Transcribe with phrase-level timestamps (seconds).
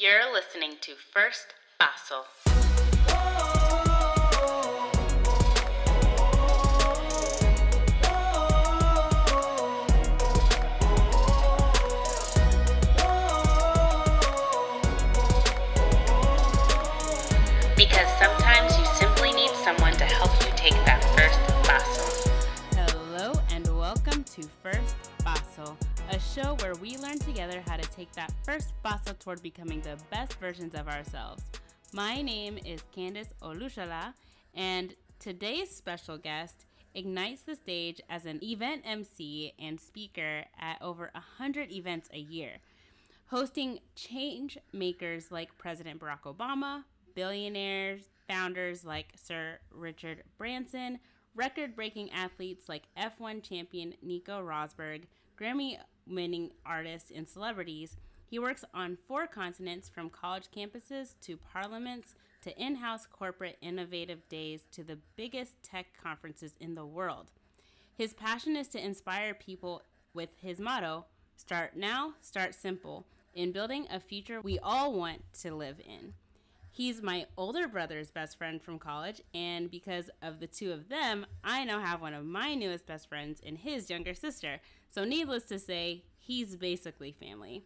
[0.00, 2.57] You're listening to First Fossil.
[24.40, 24.94] To First
[25.24, 25.76] Fossil,
[26.10, 29.98] a show where we learn together how to take that first fossil toward becoming the
[30.10, 31.42] best versions of ourselves.
[31.92, 34.14] My name is Candice Olushala,
[34.54, 41.10] and today's special guest ignites the stage as an event MC and speaker at over
[41.14, 42.58] 100 events a year,
[43.26, 46.84] hosting change makers like President Barack Obama,
[47.16, 51.00] billionaires, founders like Sir Richard Branson,
[51.34, 55.04] record breaking athletes like F1 champion Nico Rosberg,
[55.40, 57.96] Grammy winning artists, and celebrities.
[58.26, 64.28] He works on four continents from college campuses to parliaments to in house corporate innovative
[64.28, 67.30] days to the biggest tech conferences in the world.
[67.96, 69.82] His passion is to inspire people
[70.14, 75.54] with his motto start now, start simple, in building a future we all want to
[75.54, 76.14] live in.
[76.78, 81.26] He's my older brother's best friend from college, and because of the two of them,
[81.42, 84.60] I now have one of my newest best friends and his younger sister.
[84.88, 87.64] So, needless to say, he's basically family.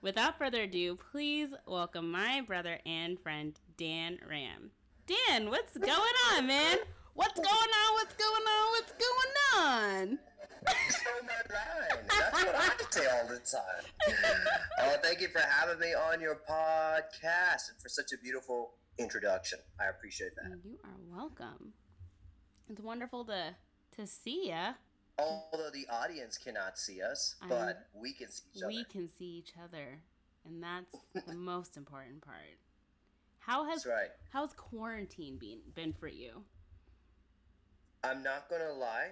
[0.00, 4.70] Without further ado, please welcome my brother and friend, Dan Ram.
[5.08, 6.78] Dan, what's going on, man?
[7.14, 7.94] What's going on?
[7.94, 8.70] What's going on?
[8.72, 10.18] What's going on?
[10.66, 12.06] on my line.
[12.08, 14.44] That's what I say all the time.
[14.80, 19.58] Oh, thank you for having me on your podcast and for such a beautiful introduction.
[19.80, 20.58] I appreciate that.
[20.64, 21.72] You are welcome.
[22.70, 23.54] It's wonderful to
[23.96, 24.74] to see you.
[25.18, 28.68] Although the audience cannot see us, I but we can see each other.
[28.68, 29.98] We can see each other,
[30.46, 32.56] and that's the most important part.
[33.38, 34.10] How has That's right.
[34.32, 36.44] how's quarantine been been for you?
[38.04, 39.10] I'm not gonna lie,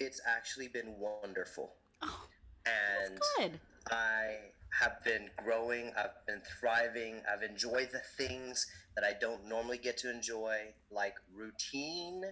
[0.00, 2.28] it's actually been wonderful, Oh,
[2.66, 3.60] and good.
[3.90, 4.36] I
[4.80, 5.92] have been growing.
[5.96, 7.22] I've been thriving.
[7.30, 12.22] I've enjoyed the things that I don't normally get to enjoy, like routine.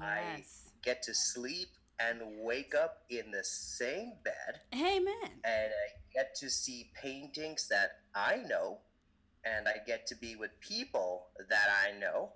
[0.00, 0.02] Yes.
[0.02, 0.44] I
[0.84, 1.68] get to sleep
[1.98, 5.14] and wake up in the same bed Amen.
[5.44, 8.78] and I get to see paintings that I know
[9.44, 12.30] and I get to be with people that I know,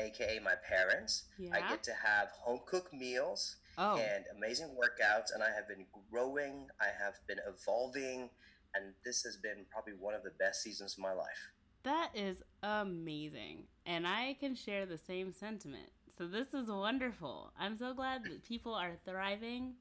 [0.00, 1.24] aka my parents.
[1.52, 5.84] I get to have home cooked meals Oh, and amazing workouts and I have been
[6.10, 8.30] growing, I have been evolving
[8.74, 11.50] and this has been probably one of the best seasons of my life.
[11.82, 15.90] that is amazing, and I can share the same sentiment.
[16.18, 17.52] So this is wonderful.
[17.58, 19.74] I'm so glad that people are thriving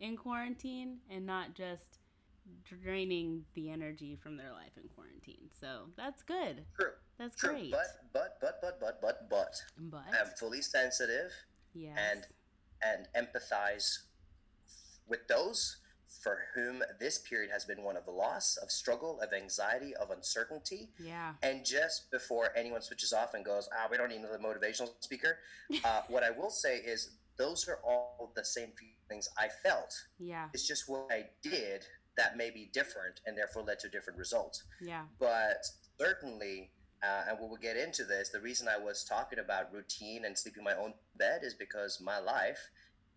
[0.00, 1.98] in quarantine and not just
[2.64, 5.48] draining the energy from their life in quarantine.
[5.58, 6.64] So that's good.
[6.78, 6.90] True.
[7.18, 7.50] That's True.
[7.50, 7.70] great.
[7.70, 11.32] But but but but but but but But I'm fully sensitive
[11.74, 11.96] yes.
[12.10, 12.26] and
[12.82, 13.98] and empathize
[15.08, 15.78] with those
[16.22, 20.88] for whom this period has been one of loss, of struggle, of anxiety, of uncertainty.
[20.98, 21.34] yeah.
[21.42, 25.38] And just before anyone switches off and goes, ah, we don't need another motivational speaker,
[25.84, 28.68] uh, what I will say is those are all the same
[29.08, 29.92] feelings I felt.
[30.18, 30.48] Yeah.
[30.54, 31.84] It's just what I did
[32.16, 34.64] that may be different and therefore led to different results.
[34.80, 35.02] Yeah.
[35.18, 35.64] But
[35.98, 36.70] certainly,
[37.02, 40.36] uh, and we will get into this, the reason I was talking about routine and
[40.36, 42.58] sleeping in my own bed is because my life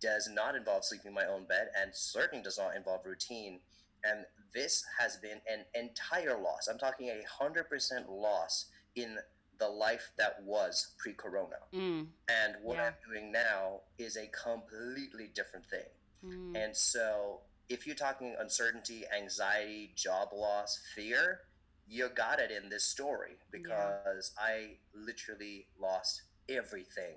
[0.00, 3.60] does not involve sleeping in my own bed and certainly does not involve routine.
[4.04, 4.24] And
[4.54, 6.68] this has been an entire loss.
[6.68, 9.16] I'm talking a 100% loss in
[9.58, 11.56] the life that was pre corona.
[11.74, 12.06] Mm.
[12.28, 12.86] And what Yeah.
[12.86, 15.84] I'm doing now is a completely different thing.
[16.24, 16.64] Mm.
[16.64, 17.40] And so,
[17.70, 21.42] if you're talking uncertainty, anxiety, job loss, fear,
[21.88, 27.14] you got it in this story because I literally lost everything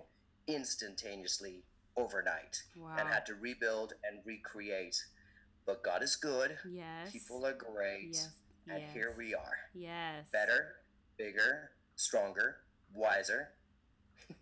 [0.48, 1.64] instantaneously
[1.98, 2.96] overnight wow.
[3.00, 5.04] and had to rebuild and recreate.
[5.66, 7.12] But God is good, yes.
[7.12, 8.30] people are great, Yes.
[8.70, 8.94] and yes.
[8.94, 9.58] here we are.
[9.74, 10.28] Yes.
[10.32, 10.76] Better,
[11.18, 12.58] bigger, stronger,
[12.94, 13.50] wiser.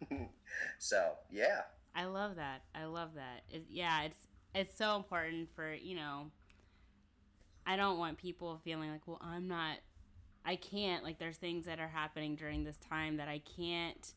[0.80, 1.62] so, yeah.
[1.95, 2.63] I love that.
[2.74, 3.44] I love that.
[3.50, 4.18] It, yeah, it's
[4.53, 6.31] it's so important for you know.
[7.65, 9.77] I don't want people feeling like, well, I'm not,
[10.45, 11.03] I can't.
[11.03, 14.13] Like, there's things that are happening during this time that I can't,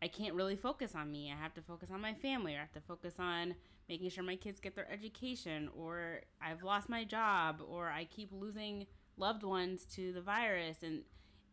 [0.00, 1.32] I can't really focus on me.
[1.32, 2.54] I have to focus on my family.
[2.54, 3.54] Or I have to focus on
[3.88, 5.68] making sure my kids get their education.
[5.76, 7.60] Or I've lost my job.
[7.68, 10.82] Or I keep losing loved ones to the virus.
[10.82, 11.02] And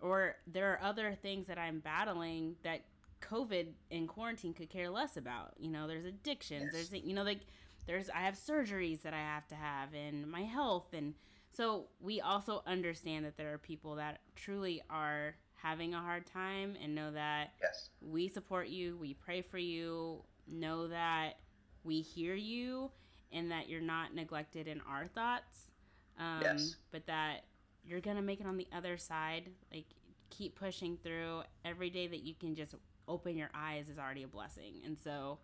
[0.02, 2.82] or there are other things that I'm battling that
[3.22, 5.54] COVID and quarantine could care less about.
[5.58, 6.70] You know, there's addictions.
[6.74, 6.90] Yes.
[6.90, 7.42] There's you know like
[7.90, 11.16] there's I have surgeries that I have to have and my health and
[11.52, 16.76] So we also understand that there are people that truly are having a hard time
[16.82, 17.90] and know that yes.
[18.00, 21.40] we support you, we pray for you, know that
[21.84, 22.92] we hear you
[23.32, 25.72] and that you're not neglected in our thoughts.
[26.20, 26.76] Um, Yes.
[26.92, 27.46] But that
[27.84, 29.50] you're going to make it on the other side.
[29.74, 29.86] Like,
[30.30, 31.42] keep pushing through.
[31.66, 32.76] Every day that you can just
[33.08, 34.76] open your eyes is already a blessing.
[34.86, 35.40] And so,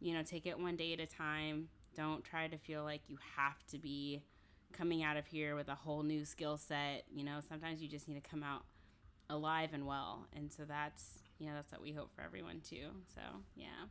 [0.00, 1.68] you know, take it one day at a time.
[1.94, 4.22] Don't try to feel like you have to be
[4.72, 7.04] coming out of here with a whole new skill set.
[7.14, 8.64] You know, sometimes you just need to come out
[9.30, 10.26] alive and well.
[10.34, 12.88] And so that's, you know, that's what we hope for everyone too.
[13.14, 13.20] So,
[13.56, 13.86] yeah.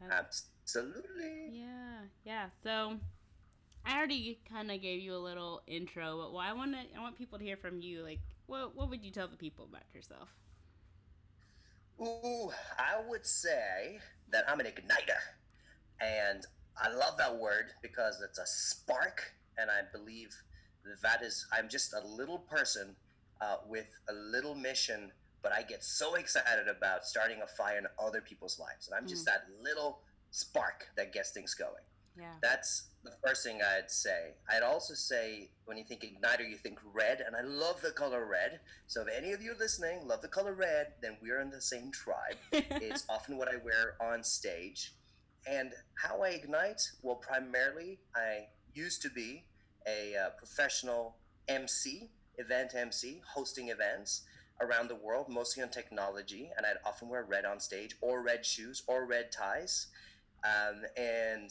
[0.00, 1.52] That's, Absolutely.
[1.52, 2.46] yeah, yeah.
[2.62, 2.98] So
[3.84, 7.00] I already kind of gave you a little intro, but why I want to I
[7.00, 8.02] want people to hear from you.
[8.02, 10.28] Like, what what would you tell the people about yourself?
[12.00, 14.00] Ooh, I would say
[14.30, 15.20] that I'm an igniter.
[16.00, 16.44] And
[16.80, 19.22] I love that word because it's a spark.
[19.58, 20.34] And I believe
[21.02, 22.94] that is, I'm just a little person
[23.40, 27.86] uh, with a little mission, but I get so excited about starting a fire in
[27.98, 28.88] other people's lives.
[28.88, 31.82] And I'm just that little spark that gets things going.
[32.18, 32.32] Yeah.
[32.42, 34.34] That's the first thing I'd say.
[34.50, 38.26] I'd also say when you think igniter, you think red, and I love the color
[38.26, 38.60] red.
[38.86, 41.92] So if any of you listening love the color red, then we're in the same
[41.92, 42.36] tribe.
[42.52, 44.92] it's often what I wear on stage.
[45.48, 46.82] And how I ignite?
[47.02, 49.44] Well, primarily, I used to be
[49.86, 51.16] a uh, professional
[51.48, 54.22] MC, event MC, hosting events
[54.60, 56.50] around the world, mostly on technology.
[56.56, 59.86] And I'd often wear red on stage, or red shoes, or red ties.
[60.44, 61.50] Um, and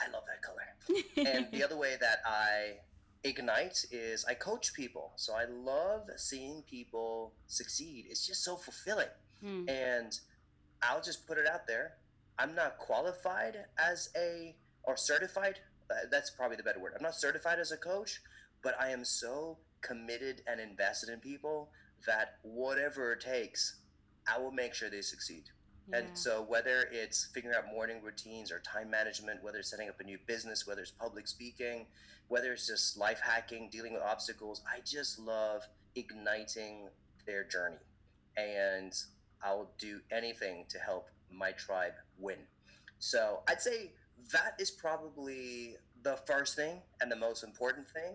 [0.00, 1.02] I love that color.
[1.28, 2.78] and the other way that I
[3.24, 5.12] ignite is I coach people.
[5.16, 8.06] So I love seeing people succeed.
[8.08, 9.08] It's just so fulfilling.
[9.42, 9.68] Hmm.
[9.68, 10.18] And
[10.82, 11.94] I'll just put it out there.
[12.38, 15.58] I'm not qualified as a or certified.
[15.90, 16.94] Uh, that's probably the better word.
[16.96, 18.20] I'm not certified as a coach,
[18.62, 21.70] but I am so committed and invested in people
[22.06, 23.80] that whatever it takes,
[24.26, 25.44] I will make sure they succeed.
[25.92, 30.00] And so, whether it's figuring out morning routines or time management, whether it's setting up
[30.00, 31.86] a new business, whether it's public speaking,
[32.28, 35.62] whether it's just life hacking, dealing with obstacles, I just love
[35.96, 36.88] igniting
[37.26, 37.76] their journey.
[38.36, 38.94] And
[39.42, 42.38] I'll do anything to help my tribe win.
[42.98, 43.92] So, I'd say
[44.32, 48.14] that is probably the first thing and the most important thing.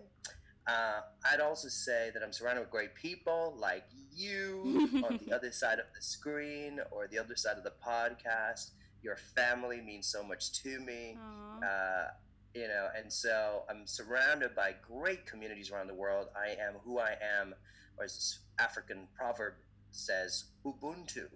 [0.66, 1.00] Uh,
[1.32, 3.84] I'd also say that I'm surrounded with great people like
[4.14, 8.72] you on the other side of the screen or the other side of the podcast.
[9.02, 11.16] Your family means so much to me.
[11.64, 12.08] Uh,
[12.54, 16.28] you know, and so I'm surrounded by great communities around the world.
[16.36, 17.54] I am who I am,
[17.96, 19.54] or as this African proverb
[19.90, 21.28] says, Ubuntu.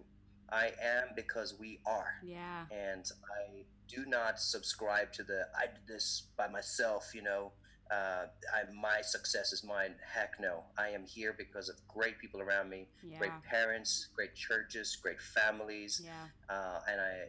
[0.52, 2.66] I am because we are yeah.
[2.70, 7.52] and I do not subscribe to the I did this by myself, you know.
[7.90, 9.94] Uh, I, my success is mine.
[10.14, 10.64] Heck no.
[10.78, 13.18] I am here because of great people around me, Yeah.
[13.18, 16.28] great parents, great churches, great families, Yeah.
[16.48, 17.28] uh, and I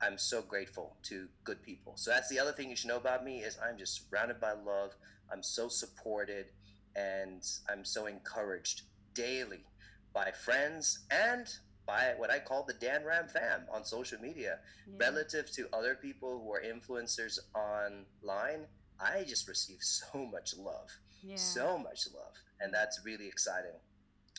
[0.00, 1.96] I'm so grateful to good people.
[1.96, 4.52] So that's the other thing you should know about me is I'm just surrounded by
[4.52, 4.92] love.
[5.32, 6.46] I'm so supported,
[6.94, 8.82] and I'm so encouraged
[9.14, 9.64] daily
[10.12, 11.46] by friends and
[11.86, 14.58] by what I call the Dan Ram fam on social media.
[14.88, 14.94] Yeah.
[15.06, 18.66] Relative to other people who are influencers online,
[19.00, 20.90] I just receive so much love
[21.26, 21.36] yeah.
[21.36, 23.72] so much love and that's really exciting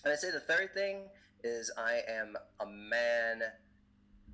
[0.04, 0.98] and i say the third thing
[1.44, 3.42] is i am a man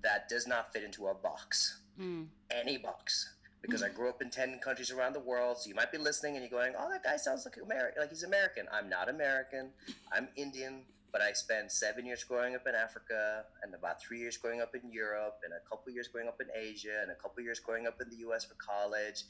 [0.03, 2.27] that does not fit into a box Mm.
[2.51, 5.91] any box because i grew up in 10 countries around the world so you might
[5.91, 8.89] be listening and you're going oh that guy sounds like american like he's american i'm
[8.89, 9.69] not american
[10.11, 14.37] i'm indian but i spent seven years growing up in africa and about three years
[14.37, 17.43] growing up in europe and a couple years growing up in asia and a couple
[17.43, 19.23] years growing up in the us for college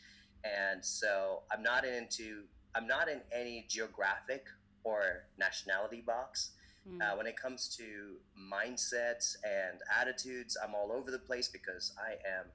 [0.44, 2.44] and so i'm not into
[2.76, 4.46] i'm not in any geographic
[4.84, 6.52] or nationality box
[6.90, 7.00] Mm.
[7.00, 8.16] uh, when it comes to
[8.52, 12.46] mindsets and attitudes i'm all over the place because i am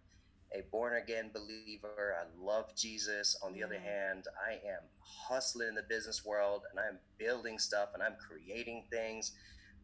[0.55, 2.15] a born again believer.
[2.21, 3.37] I love jesus.
[3.43, 7.91] On the other hand i am hustling in the business world and i'm building stuff
[7.95, 9.33] and i'm creating things.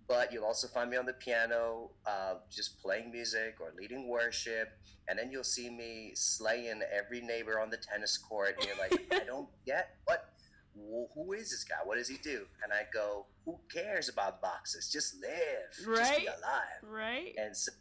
[0.08, 4.68] But you'll also find me on the piano uh, just playing music or leading worship.
[5.08, 8.56] And then you'll see me slaying every neighbor on the tennis court.
[8.58, 10.32] And you're like i don't get what
[10.74, 11.76] wh- who is this guy?
[11.84, 12.46] What does he do?
[12.62, 14.90] And i go who cares about boxes?
[14.90, 15.96] Just live.
[15.96, 16.82] Just be alive.
[16.82, 17.34] Right.
[17.38, 17.72] and so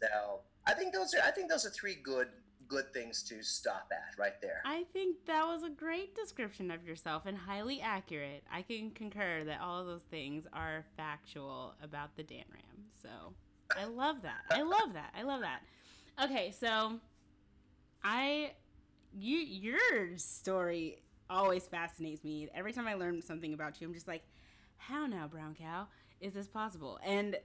[0.66, 2.28] i think those are i think those are three good
[2.72, 6.84] good things to stop at right there I think that was a great description of
[6.84, 8.44] yourself and highly accurate.
[8.52, 12.84] I can concur that all of those things are factual about the Dan Ram.
[13.02, 13.34] So
[13.76, 14.42] I love that.
[14.50, 15.12] I love that.
[15.16, 15.60] I love that.
[16.24, 16.98] Okay, so
[18.02, 18.52] I
[19.14, 22.48] you your story always fascinates me.
[22.54, 24.22] Every time I learn something about you, I'm just like,
[24.76, 25.86] how now, brown cow,
[26.20, 26.98] is this possible?
[27.04, 27.36] And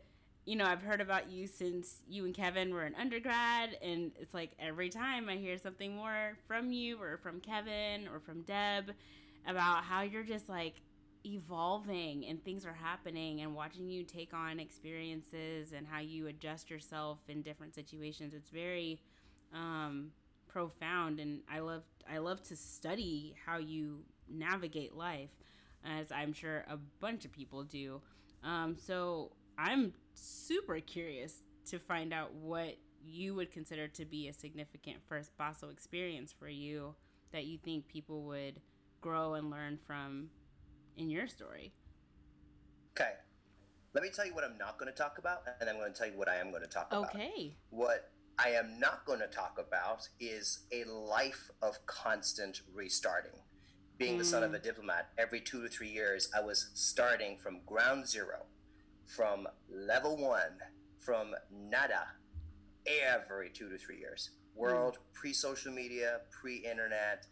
[0.48, 4.34] you know, I've heard about you since you and Kevin were in undergrad, and it's
[4.34, 8.94] like every time I hear something more from you or from Kevin or from Deb
[9.46, 10.75] about how you're just like
[11.25, 16.70] evolving and things are happening and watching you take on experiences and how you adjust
[16.70, 18.34] yourself in different situations.
[18.34, 19.01] It's very
[19.54, 20.12] um,
[20.48, 24.00] profound, and I love I love to study how you
[24.30, 25.32] navigate life,
[25.84, 28.00] as I'm sure a bunch of people do.
[28.46, 34.34] Um, so I'm super curious to find out what you would consider to be a
[34.34, 36.96] significant first Basso experience for you
[37.32, 38.60] that you think people would
[39.02, 40.30] grow and learn from
[40.96, 41.74] in your story.
[43.00, 43.12] Okay.
[43.94, 45.98] Let me tell you what I'm not going to talk about, and I'm going to
[45.98, 47.16] tell you what I am going to talk about.
[47.16, 47.56] Okay.
[47.70, 53.40] What I am not going to talk about is a life of constant restarting.
[53.98, 54.20] Being mm.
[54.20, 58.08] the son of a diplomat, every two to three years, I was starting from ground
[58.08, 58.46] zero
[59.08, 60.60] from level one,
[61.00, 62.08] from nada,
[62.86, 64.32] every two to three years.
[64.56, 65.14] World mm.
[65.14, 67.26] pre social media, pre internet.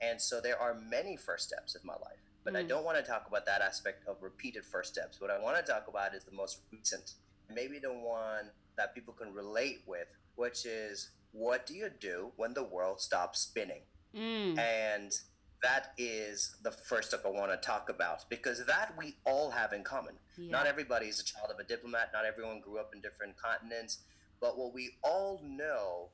[0.00, 2.22] And so there are many first steps of my life.
[2.44, 2.58] But mm.
[2.58, 5.20] I don't want to talk about that aspect of repeated first steps.
[5.20, 7.14] What I want to talk about is the most recent,
[7.52, 10.06] maybe the one that people can relate with,
[10.36, 13.82] which is what do you do when the world stops spinning?
[14.14, 14.58] Mm.
[14.58, 15.12] And
[15.62, 19.72] that is the first step I want to talk about because that we all have
[19.72, 20.14] in common.
[20.38, 20.50] Yeah.
[20.50, 23.98] Not everybody is a child of a diplomat, not everyone grew up in different continents,
[24.40, 26.10] but what we all know,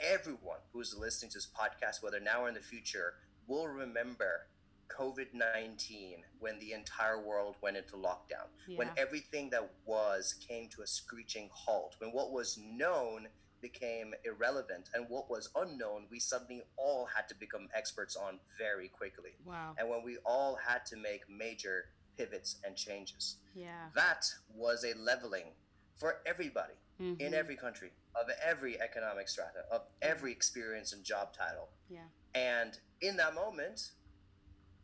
[0.00, 3.14] everyone who's listening to this podcast, whether now or in the future,
[3.46, 4.46] will remember
[4.88, 8.78] COVID 19 when the entire world went into lockdown, yeah.
[8.78, 13.28] when everything that was came to a screeching halt, when what was known
[13.60, 14.90] became irrelevant.
[14.94, 19.32] And what was unknown we suddenly all had to become experts on very quickly.
[19.44, 19.74] Wow.
[19.78, 21.86] And when we all had to make major
[22.18, 25.52] pivots and changes yeah that was a leveling
[25.96, 27.20] for everybody mm-hmm.
[27.20, 32.00] in every country of every economic strata of every experience and job title yeah
[32.34, 33.92] and in that moment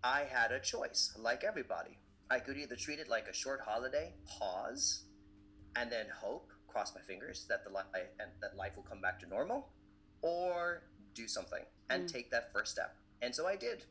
[0.02, 1.98] i had a choice like everybody
[2.30, 5.04] i could either treat it like a short holiday pause
[5.76, 9.20] and then hope cross my fingers that the life and that life will come back
[9.20, 9.68] to normal,
[10.22, 10.82] or
[11.14, 12.12] do something and mm.
[12.12, 12.96] take that first step.
[13.22, 13.84] And so I did,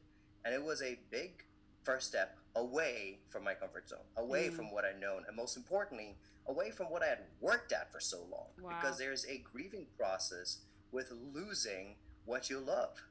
[0.43, 1.45] and it was a big
[1.83, 4.53] first step away from my comfort zone, away mm.
[4.53, 6.15] from what I'd known, and most importantly,
[6.47, 8.47] away from what I had worked at for so long.
[8.61, 8.69] Wow.
[8.69, 10.59] Because there's a grieving process
[10.91, 13.01] with losing what you love.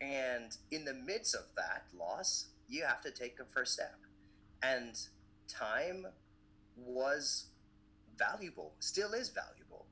[0.00, 3.98] And in the midst of that loss, you have to take a first step.
[4.62, 4.98] And
[5.48, 6.06] time
[6.76, 7.46] was
[8.18, 9.86] valuable, still is valuable.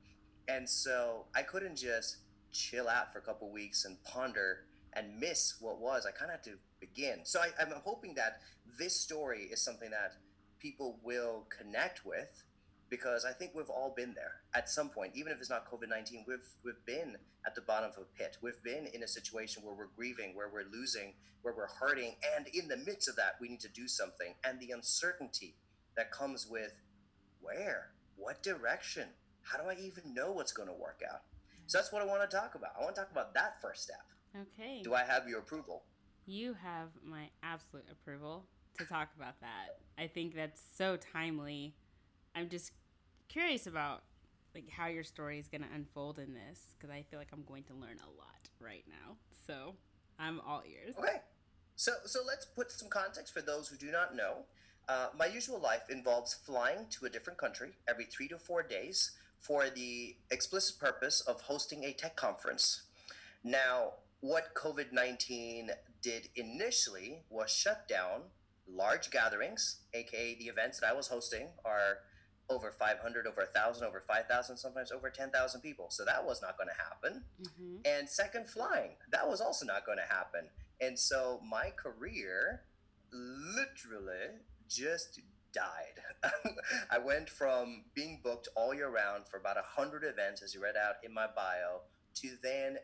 [0.47, 2.17] And so I couldn't just
[2.51, 6.05] chill out for a couple weeks and ponder and miss what was.
[6.05, 7.19] I kind of had to begin.
[7.23, 8.41] So I, I'm hoping that
[8.77, 10.13] this story is something that
[10.59, 12.43] people will connect with
[12.89, 15.87] because I think we've all been there at some point, even if it's not COVID
[15.87, 16.25] nineteen.
[16.27, 17.15] We've we've been
[17.47, 18.37] at the bottom of a pit.
[18.41, 22.47] We've been in a situation where we're grieving, where we're losing, where we're hurting, and
[22.53, 24.35] in the midst of that, we need to do something.
[24.43, 25.55] And the uncertainty
[25.95, 26.73] that comes with
[27.39, 29.07] where what direction?
[29.43, 31.21] How do I even know what's going to work out?
[31.65, 32.71] So that's what I want to talk about.
[32.77, 34.03] I want to talk about that first step.
[34.35, 34.81] Okay.
[34.83, 35.83] Do I have your approval?
[36.25, 38.45] You have my absolute approval
[38.77, 39.79] to talk about that.
[39.97, 41.75] I think that's so timely.
[42.35, 42.71] I'm just
[43.27, 44.03] curious about
[44.53, 47.43] like how your story is going to unfold in this because I feel like I'm
[47.43, 49.15] going to learn a lot right now.
[49.47, 49.75] So,
[50.19, 50.95] I'm all ears.
[50.97, 51.21] Okay.
[51.75, 54.45] So so let's put some context for those who do not know.
[54.87, 59.11] Uh, my usual life involves flying to a different country every three to four days
[59.39, 62.83] for the explicit purpose of hosting a tech conference.
[63.43, 68.21] Now, what COVID 19 did initially was shut down
[68.67, 71.99] large gatherings, aka the events that I was hosting are
[72.49, 75.87] over 500, over 1,000, over 5,000, sometimes over 10,000 people.
[75.89, 77.23] So that was not going to happen.
[77.41, 77.75] Mm-hmm.
[77.85, 80.47] And second, flying, that was also not going to happen.
[80.81, 82.63] And so my career
[83.13, 85.21] literally just
[85.53, 86.23] died.
[86.91, 90.75] I went from being booked all year round for about 100 events, as you read
[90.75, 91.81] out in my bio,
[92.15, 92.77] to then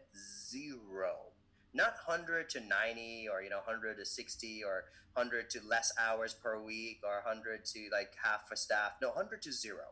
[0.49, 1.33] zero.
[1.73, 6.33] Not 100 to 90 or, you know, 100 to 60 or 100 to less hours
[6.33, 8.93] per week or 100 to like half for staff.
[9.01, 9.85] No, 100 to zero.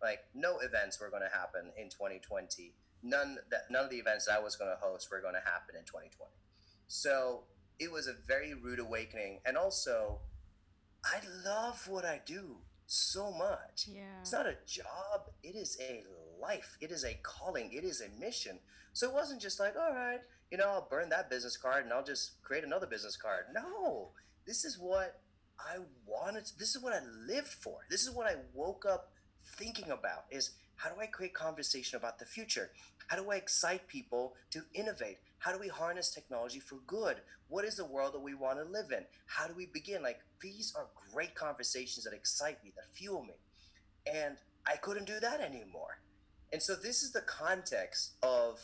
[0.00, 2.74] Like no events were going to happen in 2020.
[3.04, 5.74] None that none of the events I was going to host were going to happen
[5.76, 6.30] in 2020.
[6.86, 7.44] So
[7.78, 9.40] it was a very rude awakening.
[9.46, 10.20] And also,
[11.04, 12.56] I love what I do.
[12.86, 13.88] so much.
[13.88, 14.20] Yeah.
[14.20, 16.04] It's not a job, it is a
[16.42, 18.58] life, it is a calling, it is a mission.
[18.92, 20.20] So it wasn't just like, all right,
[20.50, 23.44] you know, I'll burn that business card and I'll just create another business card.
[23.54, 24.08] No,
[24.46, 25.20] this is what
[25.58, 26.44] I wanted.
[26.58, 27.78] This is what I lived for.
[27.88, 29.12] This is what I woke up
[29.56, 32.70] thinking about is how do I create conversation about the future?
[33.06, 35.18] How do I excite people to innovate?
[35.38, 37.16] How do we harness technology for good?
[37.48, 39.04] What is the world that we want to live in?
[39.26, 40.02] How do we begin?
[40.02, 43.34] Like, these are great conversations that excite me, that fuel me.
[44.12, 45.98] And I couldn't do that anymore.
[46.52, 48.60] And so, this is the context of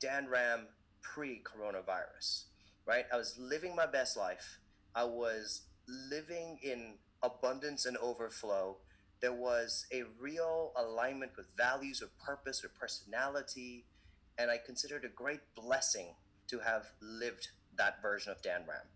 [0.00, 0.68] Dan Ram
[1.02, 2.44] pre coronavirus,
[2.86, 3.04] right?
[3.12, 4.58] I was living my best life.
[4.94, 8.78] I was living in abundance and overflow
[9.22, 13.86] there was a real alignment with values or purpose or personality.
[14.36, 16.16] And I consider it a great blessing
[16.48, 18.88] to have lived that version of Dan Ram.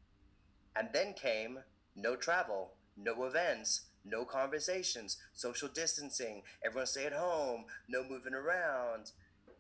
[0.74, 1.60] And then came
[1.94, 9.10] no travel, no events, no conversations, social distancing, everyone stay at home, no moving around.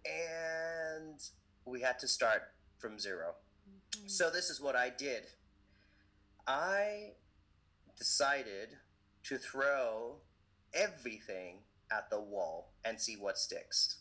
[0.04, 1.20] And
[1.64, 2.42] we had to start
[2.78, 3.34] from 0
[3.68, 4.08] mm-hmm.
[4.08, 5.24] So this is what I did.
[6.46, 7.12] I
[7.98, 8.76] decided
[9.24, 10.16] to throw
[10.72, 11.58] everything
[11.90, 13.98] at the wall and see what sticks.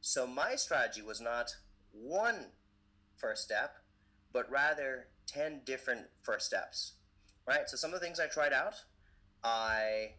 [0.00, 1.50] So my strategy was not
[1.92, 2.46] one
[3.16, 3.76] first step,
[4.32, 6.94] but rather 10 different first steps,
[7.46, 7.68] right?
[7.68, 8.74] So some of the things I tried out,
[9.46, 10.14] I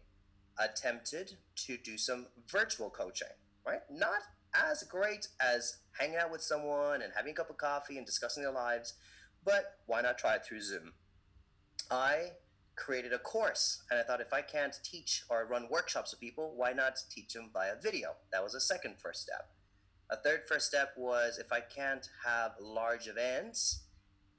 [0.58, 3.28] attempted to do some virtual coaching,
[3.66, 3.80] right?
[3.90, 4.22] Not
[4.54, 8.42] as great as hanging out with someone and having a cup of coffee and discussing
[8.42, 8.94] their lives,
[9.44, 10.94] but why not try it through Zoom?
[11.90, 12.30] I
[12.74, 13.82] created a course.
[13.90, 17.34] And I thought if I can't teach or run workshops with people, why not teach
[17.34, 18.14] them via video?
[18.32, 19.50] That was a second first step.
[20.10, 23.82] A third first step was if I can't have large events,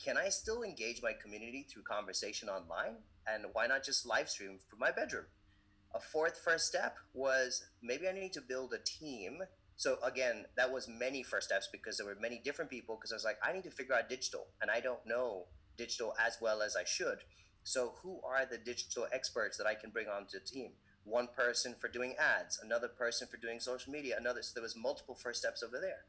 [0.04, 2.96] can I still engage my community through conversation online?
[3.28, 5.26] And why not just live stream from my bedroom?
[5.94, 9.40] A fourth first step was maybe I need to build a team.
[9.76, 13.16] So again, that was many first steps because there were many different people because I
[13.16, 15.46] was like, I need to figure out digital and I don't know
[15.78, 17.20] digital as well as I should.
[17.64, 20.72] So, who are the digital experts that I can bring onto the team?
[21.04, 24.42] One person for doing ads, another person for doing social media, another.
[24.42, 26.06] So, there was multiple first steps over there.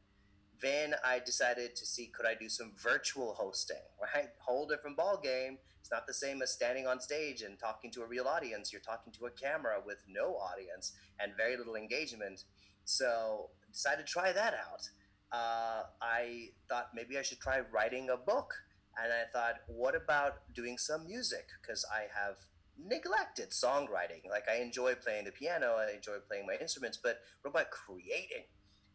[0.61, 4.29] Then I decided to see could I do some virtual hosting, right?
[4.39, 5.57] Whole different ball game.
[5.79, 8.71] It's not the same as standing on stage and talking to a real audience.
[8.71, 12.43] You're talking to a camera with no audience and very little engagement.
[12.85, 14.87] So decided to try that out.
[15.31, 18.53] Uh, I thought maybe I should try writing a book
[19.01, 21.47] and I thought, what about doing some music?
[21.61, 22.35] Because I have
[22.77, 24.29] neglected songwriting.
[24.29, 28.45] Like I enjoy playing the piano, I enjoy playing my instruments, but what about creating?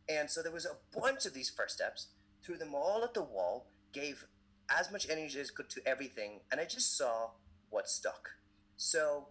[0.09, 2.09] And so there was a bunch of these first steps,
[2.43, 4.27] threw them all at the wall, gave
[4.71, 7.31] as much energy as could to everything, and I just saw
[7.71, 8.31] what stuck.
[8.77, 9.29] So,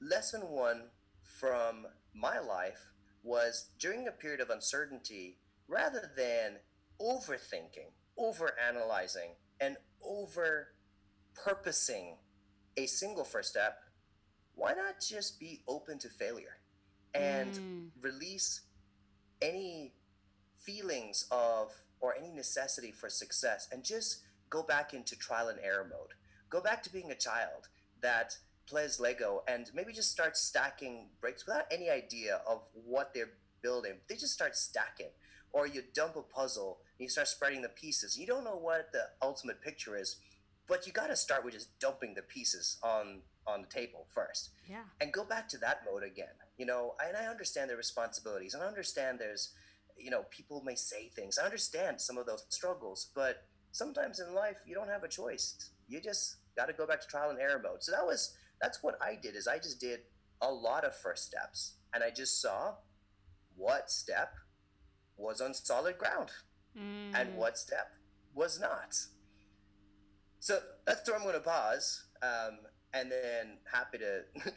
[0.00, 0.84] lesson one
[1.22, 2.92] from my life
[3.22, 6.56] was during a period of uncertainty, rather than
[7.00, 10.68] overthinking, overanalyzing, and over
[11.34, 12.16] purposing
[12.76, 13.78] a single first step,
[14.54, 16.58] why not just be open to failure
[17.14, 17.88] and mm.
[18.00, 18.62] release
[19.40, 19.92] any
[20.64, 25.86] feelings of or any necessity for success and just go back into trial and error
[25.88, 26.14] mode?
[26.50, 27.68] Go back to being a child
[28.00, 33.30] that plays Lego and maybe just start stacking bricks without any idea of what they're
[33.62, 33.94] building.
[34.08, 35.10] They just start stacking.
[35.52, 38.18] Or you dump a puzzle and you start spreading the pieces.
[38.18, 40.16] You don't know what the ultimate picture is,
[40.66, 44.50] but you got to start with just dumping the pieces on on the table first.
[44.68, 44.82] Yeah.
[45.00, 46.34] And go back to that mode again.
[46.58, 48.54] You know, and I understand the responsibilities.
[48.54, 49.54] And I understand there's,
[49.98, 51.38] you know, people may say things.
[51.38, 55.70] I understand some of those struggles, but sometimes in life you don't have a choice.
[55.88, 57.82] You just got to go back to trial and error mode.
[57.82, 59.36] So that was that's what I did.
[59.36, 60.00] Is I just did
[60.40, 62.74] a lot of first steps, and I just saw
[63.56, 64.34] what step
[65.16, 66.30] was on solid ground
[66.76, 67.12] mm.
[67.14, 67.92] and what step
[68.34, 68.94] was not.
[70.40, 72.58] So that's where I'm going to pause, um,
[72.94, 74.22] and then happy to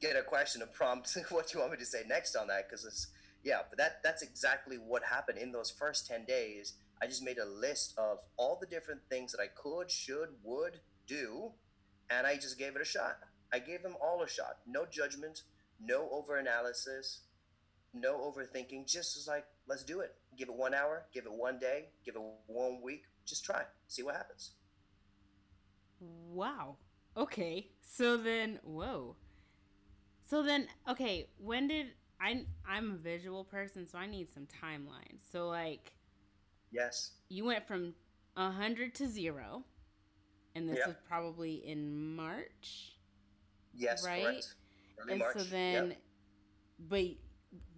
[0.00, 2.84] get a question, a prompt, what you want me to say next on that, because
[2.84, 3.08] it's
[3.44, 6.74] yeah, but that that's exactly what happened in those first ten days.
[7.00, 10.80] I just made a list of all the different things that I could, should, would
[11.06, 11.52] do,
[12.10, 13.18] and I just gave it a shot.
[13.52, 14.58] I gave them all a shot.
[14.66, 15.42] No judgment,
[15.80, 17.20] no over analysis,
[17.92, 18.90] no overthinking.
[18.90, 20.14] Just as like, let's do it.
[20.38, 23.04] Give it one hour, give it one day, give it one week.
[23.26, 24.52] Just try, see what happens.
[26.00, 26.76] Wow.
[27.16, 27.68] Okay.
[27.82, 29.16] So then, whoa.
[30.28, 31.88] So then, okay, when did
[32.20, 35.18] I I'm a visual person, so I need some timeline.
[35.32, 35.92] So like
[36.72, 37.12] Yes.
[37.28, 37.94] You went from
[38.34, 39.64] 100 to 0
[40.56, 40.86] and this yep.
[40.88, 42.96] was probably in March.
[43.74, 44.22] Yes, right?
[44.22, 44.54] Correct.
[44.98, 45.36] Early and March.
[45.36, 45.96] so then,
[46.88, 47.04] but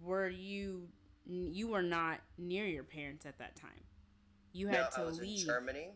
[0.01, 0.87] were you
[1.25, 3.83] you were not near your parents at that time?
[4.53, 5.41] You had no, to I was leave.
[5.41, 5.89] in Germany.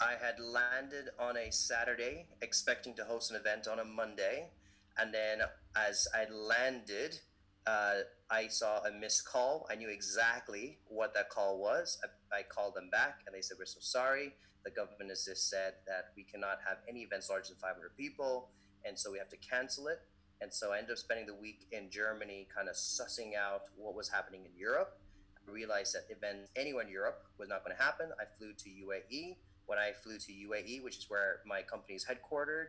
[0.00, 4.50] I had landed on a Saturday, expecting to host an event on a Monday,
[4.98, 5.40] and then
[5.74, 7.18] as I landed,
[7.66, 9.66] uh, I saw a missed call.
[9.70, 11.98] I knew exactly what that call was.
[12.32, 14.32] I, I called them back, and they said, "We're so sorry.
[14.64, 18.50] The government has just said that we cannot have any events larger than 500 people,
[18.84, 20.00] and so we have to cancel it."
[20.40, 23.94] And so I ended up spending the week in Germany, kind of sussing out what
[23.94, 24.98] was happening in Europe.
[25.36, 28.10] I realized that events anywhere in Europe was not going to happen.
[28.20, 29.36] I flew to UAE.
[29.66, 32.68] When I flew to UAE, which is where my company is headquartered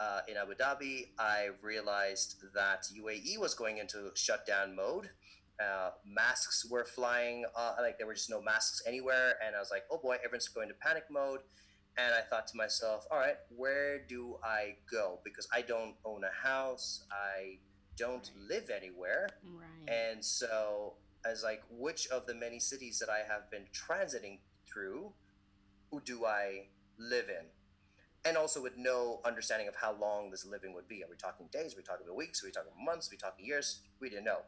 [0.00, 5.10] uh, in Abu Dhabi, I realized that UAE was going into shutdown mode.
[5.62, 9.34] Uh, masks were flying, uh, like there were just no masks anywhere.
[9.44, 11.40] And I was like, oh boy, everyone's going to panic mode.
[11.98, 15.18] And I thought to myself, all right, where do I go?
[15.22, 17.58] Because I don't own a house, I
[17.96, 19.28] don't live anywhere.
[19.44, 19.94] Right.
[19.94, 20.94] And so
[21.26, 25.12] I was like, which of the many cities that I have been transiting through
[26.04, 27.46] do I live in?
[28.24, 31.02] And also with no understanding of how long this living would be.
[31.02, 31.74] Are we talking days?
[31.74, 32.42] Are we talking weeks?
[32.42, 33.08] Are we talking months?
[33.08, 33.80] Are we talking years?
[33.98, 34.40] We didn't know.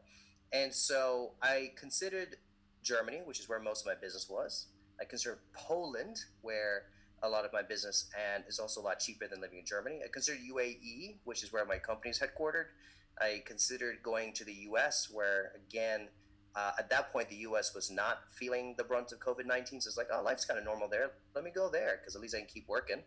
[0.52, 2.36] And so I considered
[2.82, 4.66] Germany, which is where most of my business was.
[5.00, 6.84] I considered Poland, where
[7.22, 10.00] a lot of my business and is also a lot cheaper than living in Germany.
[10.04, 12.66] I considered UAE, which is where my company is headquartered.
[13.20, 16.08] I considered going to the US, where again,
[16.54, 19.80] uh, at that point, the US was not feeling the brunt of COVID 19.
[19.80, 21.12] So it's like, oh, life's kind of normal there.
[21.34, 23.02] Let me go there because at least I can keep working.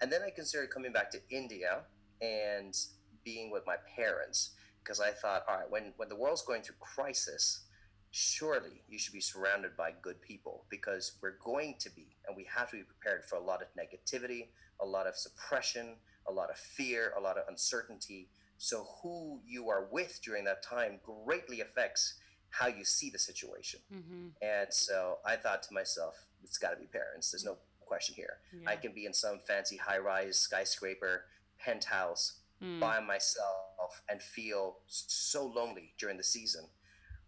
[0.00, 1.82] And then I considered coming back to India
[2.20, 2.76] and
[3.24, 4.50] being with my parents
[4.82, 7.64] because I thought, all right, when, when the world's going through crisis,
[8.10, 12.46] surely you should be surrounded by good people because we're going to be, and we
[12.54, 14.46] have to be prepared for a lot of negativity,
[14.80, 18.28] a lot of suppression, a lot of fear, a lot of uncertainty.
[18.56, 22.14] So, who you are with during that time greatly affects
[22.50, 23.80] how you see the situation.
[23.92, 24.28] mm-hmm.
[24.42, 27.30] And so I thought to myself, it's got to be parents.
[27.30, 27.58] There's no
[27.88, 28.34] question here.
[28.52, 28.70] yeah.
[28.72, 31.24] I can be in some fancy high rise skyscraper
[31.64, 32.24] penthouse
[32.60, 32.80] Mm.
[32.80, 36.64] by myself and feel so lonely during the season.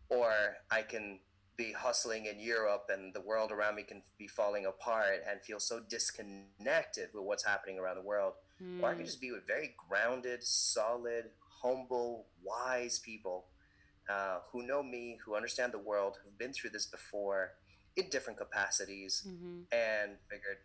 [0.08, 0.32] Or
[0.72, 1.20] I can
[1.56, 5.60] be hustling in Europe and the world around me can be falling apart and feel
[5.60, 8.34] so disconnected with what's happening around the world.
[8.80, 9.06] Or I can Mm.
[9.06, 11.30] just be with very grounded, solid,
[11.62, 13.46] humble, wise people
[14.08, 17.52] uh, who know me, who understand the world, who've been through this before
[18.00, 19.66] in different capacities, Mhm.
[19.72, 20.58] and figured,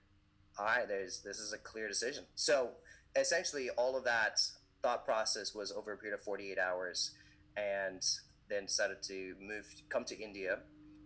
[0.57, 2.25] all right, there's this is a clear decision.
[2.35, 2.77] So
[3.15, 4.39] essentially, all of that
[4.81, 7.15] thought process was over a period of 48 hours,
[7.57, 8.01] and
[8.49, 10.61] then decided to move, come to India,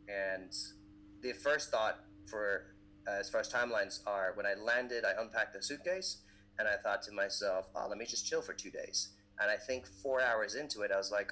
[0.07, 0.53] and
[1.21, 2.75] the first thought for
[3.07, 6.21] uh, as far as timelines are, when I landed, I unpacked the suitcase,
[6.59, 9.13] and I thought to myself, oh, let me just chill for two days.
[9.39, 11.31] And I think four hours into it, I was like,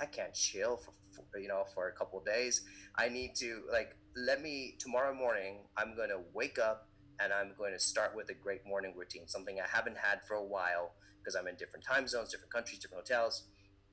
[0.00, 0.92] I can't chill for,
[1.30, 2.62] for you know for a couple days.
[2.96, 5.60] I need to like let me tomorrow morning.
[5.76, 6.88] I'm gonna wake up
[7.20, 10.34] and I'm going to start with a great morning routine, something I haven't had for
[10.34, 13.44] a while because I'm in different time zones, different countries, different hotels.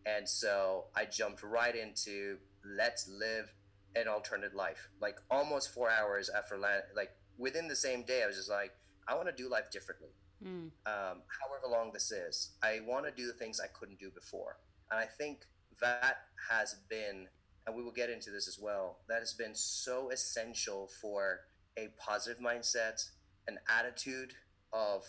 [0.05, 3.51] And so I jumped right into let's live
[3.95, 4.89] an alternate life.
[5.01, 8.71] Like almost four hours after land, like within the same day, I was just like,
[9.07, 10.09] I want to do life differently
[10.43, 10.69] Mm.
[10.85, 12.51] um, however long this is.
[12.61, 14.57] I want to do the things I couldn't do before.
[14.91, 15.45] And I think
[15.81, 16.17] that
[16.49, 17.27] has been,
[17.65, 21.41] and we will get into this as well, that has been so essential for
[21.77, 23.03] a positive mindset,
[23.47, 24.33] an attitude
[24.71, 25.03] of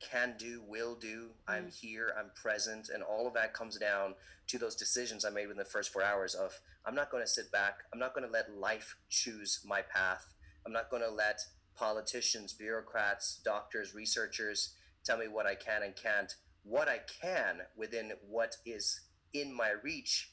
[0.00, 1.74] can do, will do, I'm mm.
[1.74, 4.14] here, I'm present, and all of that comes down
[4.48, 6.52] to those decisions I made within the first four hours of
[6.84, 10.34] I'm not going to sit back, I'm not going to let life choose my path,
[10.66, 11.40] I'm not going to let
[11.74, 16.34] politicians, bureaucrats, doctors, researchers tell me what I can and can't.
[16.62, 19.00] What I can within what is
[19.34, 20.30] in my reach,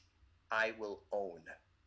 [0.52, 1.42] I will own,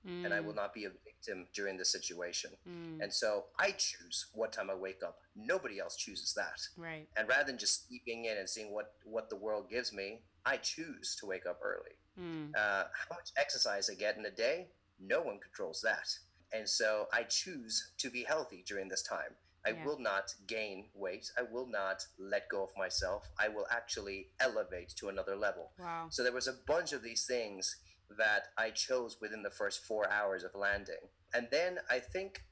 [0.07, 0.57] and I will Mm.
[0.57, 2.57] not be a victim during the situation.
[2.69, 3.03] Mm.
[3.03, 5.21] And so I choose what time I wake up.
[5.35, 6.61] Nobody else chooses that.
[6.77, 7.09] Right.
[7.17, 10.57] And rather than just sleeping in and seeing what what the world gives me, I
[10.59, 11.97] choose to wake up early.
[12.19, 12.55] Mm.
[12.55, 16.09] Uh, how much exercise I get in a day, no one controls that.
[16.53, 19.35] And so I choose to be healthy during this time.
[19.67, 19.85] I Yeah.
[19.87, 21.33] will not gain weight.
[21.39, 23.27] I will not let go of myself.
[23.39, 25.73] I will actually elevate to another level.
[25.79, 26.09] Wow.
[26.11, 27.77] So there was a bunch of these things
[28.17, 31.09] that I chose within the first four hours of landing.
[31.33, 32.43] And then I think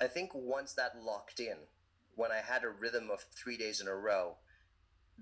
[0.00, 1.56] I think once that locked in,
[2.14, 4.36] when I had a rhythm of three days in a row,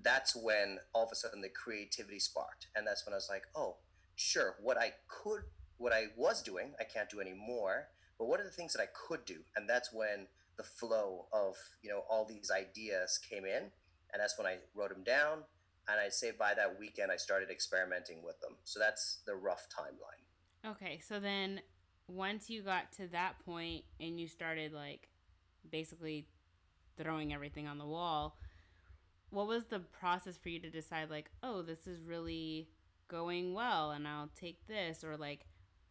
[0.01, 2.67] that's when all of a sudden the creativity sparked.
[2.75, 3.77] And that's when I was like, oh,
[4.15, 5.43] sure, what I could
[5.77, 7.87] what I was doing, I can't do anymore.
[8.17, 9.37] But what are the things that I could do?
[9.55, 13.71] And that's when the flow of, you know, all these ideas came in.
[14.11, 15.43] And that's when I wrote them down.
[15.89, 18.53] And I'd say by that weekend I started experimenting with them.
[18.63, 20.69] So that's the rough timeline.
[20.71, 21.61] Okay, so then
[22.07, 25.07] once you got to that point and you started like
[25.69, 26.27] basically
[26.97, 28.37] throwing everything on the wall,
[29.29, 32.69] what was the process for you to decide like, oh, this is really
[33.07, 35.45] going well and I'll take this or like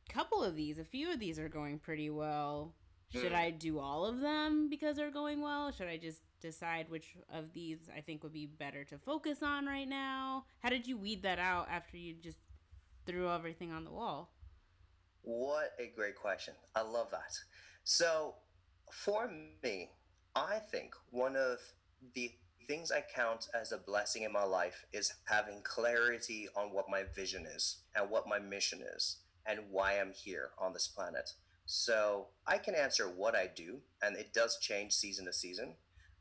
[0.08, 2.74] a couple of these, a few of these are going pretty well.
[3.12, 3.36] Should Mm.
[3.36, 5.70] I do all of them because they're going well?
[5.70, 9.66] Should I just decide which of these I think would be better to focus on
[9.66, 10.44] right now?
[10.62, 12.38] How did you weed that out after you just
[13.04, 14.30] threw everything on the wall?
[15.22, 16.54] What a great question.
[16.74, 17.36] I love that.
[17.82, 18.34] So,
[18.92, 19.30] for
[19.62, 19.90] me,
[20.36, 21.58] I think one of
[22.14, 22.30] the
[22.68, 27.02] things I count as a blessing in my life is having clarity on what my
[27.14, 31.32] vision is and what my mission is and why I'm here on this planet.
[31.64, 35.74] So, I can answer what I do, and it does change season to season.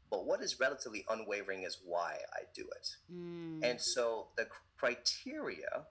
[0.09, 2.87] But what is relatively unwavering is why I do it.
[3.11, 3.63] Mm.
[3.63, 5.85] And so the criteria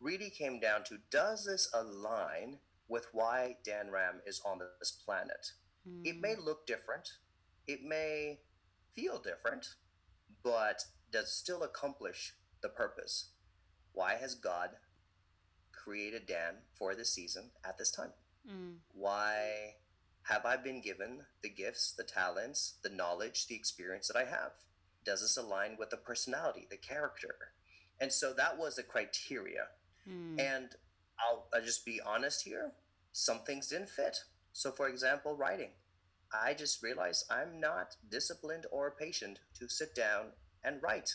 [0.00, 5.52] really came down to does this align with why Dan Ram is on this planet?
[6.04, 7.08] It may look different,
[7.66, 8.40] it may
[8.94, 9.66] feel different,
[10.42, 13.30] but does still accomplish the purpose?
[13.92, 14.70] Why has God
[15.72, 18.12] created Dan for this season at this time?
[18.46, 18.76] Mm.
[18.92, 19.74] Why
[20.28, 24.52] have I been given the gifts, the talents, the knowledge, the experience that I have?
[25.04, 27.34] Does this align with the personality, the character?
[28.00, 29.68] And so that was the criteria.
[30.08, 30.38] Mm.
[30.38, 30.68] And
[31.18, 32.72] I'll, I'll just be honest here
[33.12, 34.16] some things didn't fit.
[34.52, 35.70] So, for example, writing.
[36.32, 40.26] I just realized I'm not disciplined or patient to sit down
[40.62, 41.10] and write.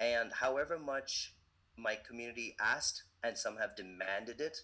[0.00, 1.34] And however much
[1.78, 4.58] my community asked, and some have demanded it,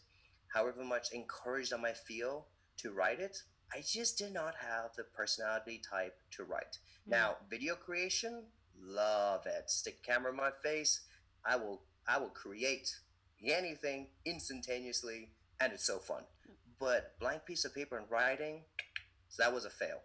[0.53, 3.38] however much encouraged I might feel to write it,
[3.74, 6.78] I just did not have the personality type to write.
[7.07, 7.11] Mm.
[7.11, 8.44] Now, video creation,
[8.81, 9.70] love it.
[9.70, 11.00] Stick camera in my face,
[11.44, 12.96] I will I will create
[13.44, 16.22] anything instantaneously, and it's so fun.
[16.81, 18.62] But blank piece of paper and writing,
[19.28, 20.00] so that was a fail.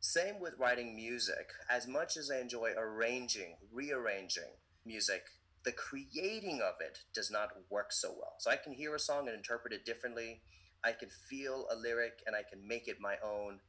[0.00, 1.50] Same with writing music.
[1.70, 4.50] As much as I enjoy arranging, rearranging
[4.84, 5.22] music,
[5.64, 8.34] the creating of it does not work so well.
[8.38, 10.42] So I can hear a song and interpret it differently.
[10.84, 13.60] I can feel a lyric and I can make it my own.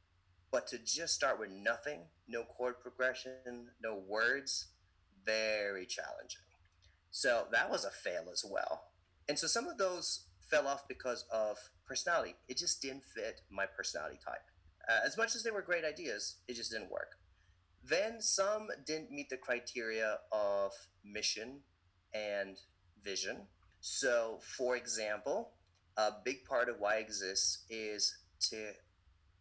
[0.50, 4.68] But to just start with nothing, no chord progression, no words,
[5.24, 6.42] very challenging.
[7.10, 8.84] So that was a fail as well.
[9.28, 12.34] And so some of those fell off because of personality.
[12.48, 14.42] It just didn't fit my personality type.
[14.88, 17.16] Uh, as much as they were great ideas, it just didn't work.
[17.82, 20.72] Then some didn't meet the criteria of
[21.04, 21.60] mission
[22.12, 22.58] and
[23.02, 23.48] vision.
[23.80, 25.52] So, for example,
[25.96, 28.16] a big part of why I exist is
[28.50, 28.72] to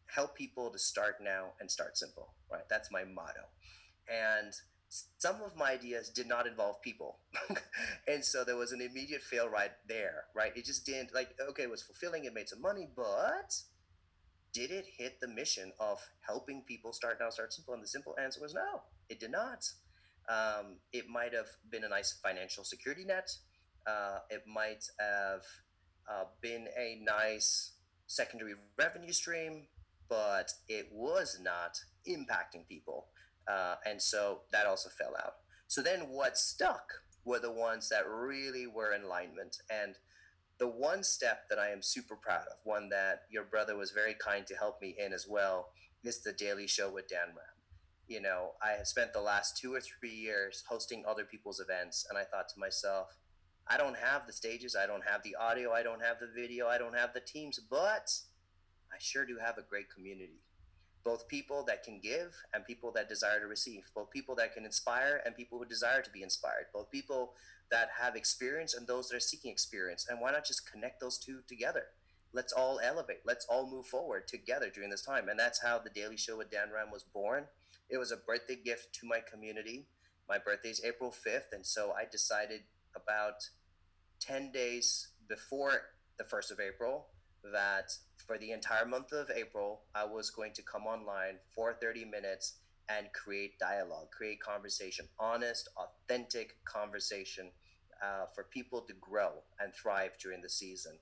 [0.08, 2.68] help people to start now and start simple, right?
[2.70, 3.48] That's my motto.
[4.08, 4.54] And
[5.18, 7.18] some of my ideas did not involve people.
[8.08, 10.56] and so there was an immediate fail right there, right?
[10.56, 13.56] It just didn't, like, okay, it was fulfilling, it made some money, but
[14.54, 17.74] did it hit the mission of helping people start now, start simple?
[17.74, 19.66] And the simple answer was no, it did not.
[20.30, 23.30] Um, it might have been a nice financial security net.
[23.88, 25.42] Uh, it might have
[26.10, 27.74] uh, been a nice
[28.08, 29.68] secondary revenue stream,
[30.10, 33.08] but it was not impacting people.
[33.48, 35.36] Uh, and so that also fell out.
[35.68, 36.94] So then what stuck
[37.26, 39.58] were the ones that really were in alignment.
[39.70, 39.96] And
[40.60, 44.14] the one step that I am super proud of, one that your brother was very
[44.14, 45.70] kind to help me in as well,
[46.04, 47.58] is the Daily Show with Dan Ram.
[48.08, 52.06] You know, I have spent the last two or three years hosting other people's events,
[52.10, 53.16] and I thought to myself,
[53.68, 56.68] I don't have the stages, I don't have the audio, I don't have the video,
[56.68, 58.12] I don't have the teams, but
[58.92, 60.42] I sure do have a great community.
[61.04, 64.66] Both people that can give and people that desire to receive, both people that can
[64.66, 67.34] inspire and people who desire to be inspired, both people
[67.72, 70.08] that have experience and those that are seeking experience.
[70.10, 71.86] And why not just connect those two together?
[72.34, 73.22] Let's all elevate.
[73.26, 75.30] Let's all move forward together during this time.
[75.30, 77.46] And that's how the Daily Show with Dan Ram was born.
[77.90, 79.88] It was a birthday gift to my community.
[80.28, 81.52] My birthday is April 5th.
[81.52, 82.62] And so I decided
[82.96, 83.50] about
[84.20, 85.74] 10 days before
[86.18, 87.08] the 1st of April
[87.52, 87.92] that
[88.26, 92.54] for the entire month of April, I was going to come online for 30 minutes
[92.90, 97.50] and create dialogue, create conversation, honest, authentic conversation
[98.02, 100.94] uh, for people to grow and thrive during the season.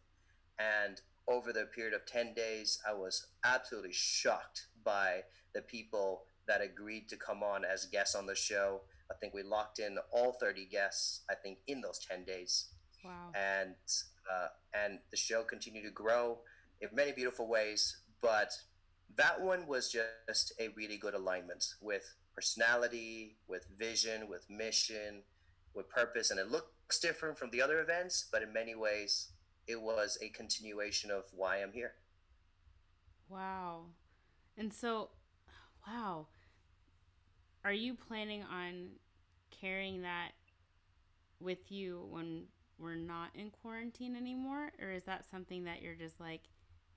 [0.59, 5.21] And over the period of 10 days, I was absolutely shocked by
[5.53, 8.81] the people that agreed to come on as guests on the show.
[9.11, 12.69] I think we locked in all 30 guests, I think, in those 10 days.
[13.03, 13.31] Wow.
[13.35, 13.75] And
[14.31, 16.39] uh, and the show continued to grow
[16.79, 17.97] in many beautiful ways.
[18.21, 18.51] But
[19.17, 25.23] that one was just a really good alignment with personality, with vision, with mission,
[25.73, 29.29] with purpose, and it looks different from the other events, but in many ways,
[29.67, 31.93] it was a continuation of why I'm here.
[33.29, 33.85] Wow.
[34.57, 35.09] And so,
[35.87, 36.27] wow.
[37.63, 38.89] Are you planning on
[39.51, 40.31] carrying that
[41.39, 42.45] with you when
[42.79, 44.71] we're not in quarantine anymore?
[44.81, 46.41] Or is that something that you're just like,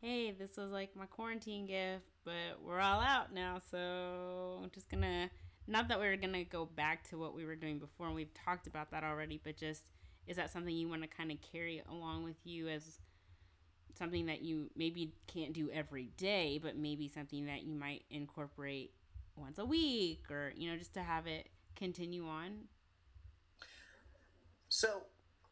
[0.00, 4.90] hey, this was like my quarantine gift, but we're all out now, so I'm just
[4.90, 5.30] gonna.
[5.66, 8.34] Not that we are gonna go back to what we were doing before, and we've
[8.44, 9.82] talked about that already, but just
[10.26, 12.98] is that something you want to kind of carry along with you as
[13.98, 18.92] something that you maybe can't do every day, but maybe something that you might incorporate
[19.36, 22.68] once a week or, you know, just to have it continue on?
[24.68, 25.02] So,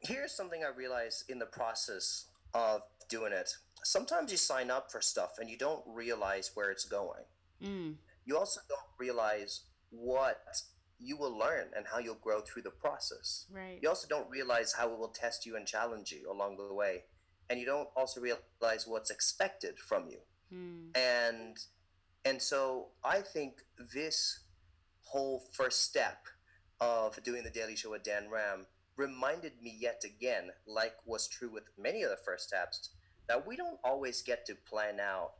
[0.00, 3.56] here's something I realized in the process of doing it.
[3.84, 7.24] Sometimes you sign up for stuff and you don't realize where it's going.
[7.62, 7.94] Mm.
[8.24, 10.62] You also don't realize what
[10.98, 13.46] you will learn and how you'll grow through the process.
[13.50, 13.78] Right.
[13.82, 17.04] You also don't realize how it will test you and challenge you along the way.
[17.50, 20.18] And you don't also realize what's expected from you.
[20.54, 20.96] Mm.
[20.96, 21.58] And
[22.24, 24.40] and so I think this
[25.04, 26.26] whole first step
[26.80, 31.50] of doing the Daily Show with Dan Ram reminded me yet again, like was true
[31.50, 32.90] with many of the first steps,
[33.28, 35.32] that we don't always get to plan out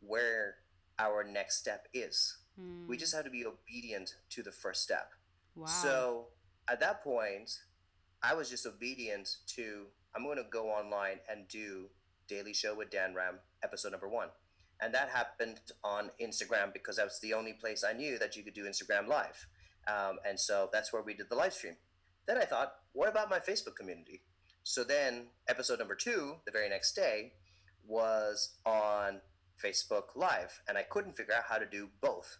[0.00, 0.56] where
[0.98, 2.36] our next step is.
[2.58, 2.86] Hmm.
[2.86, 5.12] We just have to be obedient to the first step.
[5.54, 5.66] Wow.
[5.66, 6.26] So
[6.68, 7.58] at that point,
[8.22, 11.86] I was just obedient to, I'm going to go online and do
[12.28, 14.28] Daily Show with Dan Ram, episode number one.
[14.80, 18.42] And that happened on Instagram because that was the only place I knew that you
[18.42, 19.46] could do Instagram Live.
[19.88, 21.76] Um, and so that's where we did the live stream.
[22.26, 24.22] Then I thought, what about my Facebook community?
[24.64, 27.32] So then, episode number two, the very next day,
[27.86, 29.20] was on
[29.62, 32.38] Facebook Live, and I couldn't figure out how to do both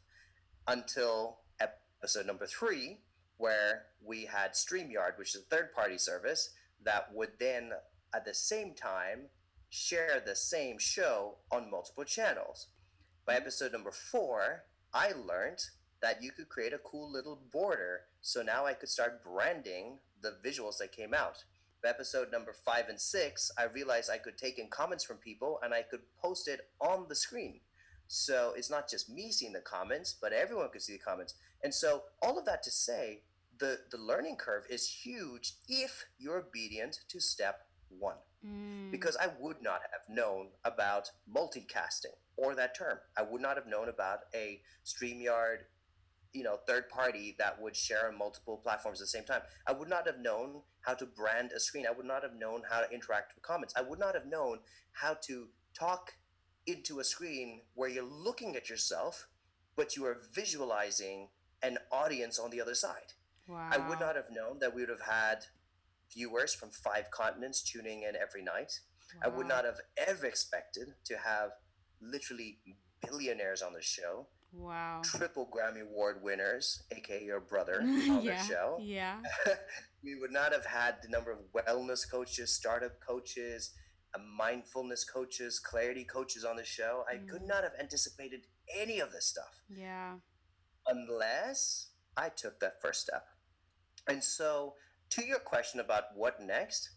[0.67, 2.99] until episode number three,
[3.39, 6.51] where we had StreamYard, which is a third party service
[6.85, 7.71] that would then,
[8.15, 9.29] at the same time,
[9.71, 12.69] share the same show on multiple channels.
[13.27, 13.43] By mm-hmm.
[13.43, 15.61] episode number four, I learned
[16.03, 18.03] that you could create a cool little border.
[18.21, 21.45] So now I could start branding the visuals that came out.
[21.83, 25.61] By episode number five and six, I realized I could take in comments from people
[25.63, 27.61] and I could post it on the screen.
[28.09, 31.35] So it's not just me seeing the comments, but everyone could see the comments.
[31.63, 33.23] And so all of that to say,
[33.59, 38.17] the, the learning curve is huge if you're obedient to step one.
[38.45, 38.91] Mm.
[38.91, 42.99] Because I would not have known about multicasting or that term.
[43.17, 45.61] I would not have known about a StreamYard
[46.37, 49.73] you know third party that would share on multiple platforms at the same time i
[49.73, 52.81] would not have known how to brand a screen i would not have known how
[52.81, 54.59] to interact with comments i would not have known
[54.93, 56.13] how to talk
[56.67, 59.29] into a screen where you're looking at yourself
[59.77, 61.29] but you are visualizing
[61.63, 63.15] an audience on the other side
[63.49, 63.71] wow.
[63.73, 65.47] i would not have known that we would have had
[66.13, 68.81] viewers from five continents tuning in every night
[69.15, 69.23] wow.
[69.25, 71.51] i would not have ever expected to have
[72.01, 72.59] literally
[73.03, 75.03] billionaires on the show Wow.
[75.05, 78.79] Triple Grammy Award winners, aka your brother, on yeah, the show.
[78.81, 79.17] Yeah.
[80.05, 83.73] we would not have had the number of wellness coaches, startup coaches,
[84.15, 87.05] uh, mindfulness coaches, clarity coaches on the show.
[87.11, 87.29] I mm.
[87.29, 88.43] could not have anticipated
[88.75, 89.63] any of this stuff.
[89.69, 90.15] Yeah.
[90.87, 93.27] Unless I took that first step.
[94.09, 94.75] And so,
[95.17, 96.91] to your question about what next,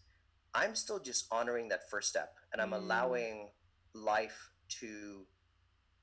[0.54, 2.76] I'm still just honoring that first step and I'm mm.
[2.76, 3.48] allowing
[3.94, 5.26] life to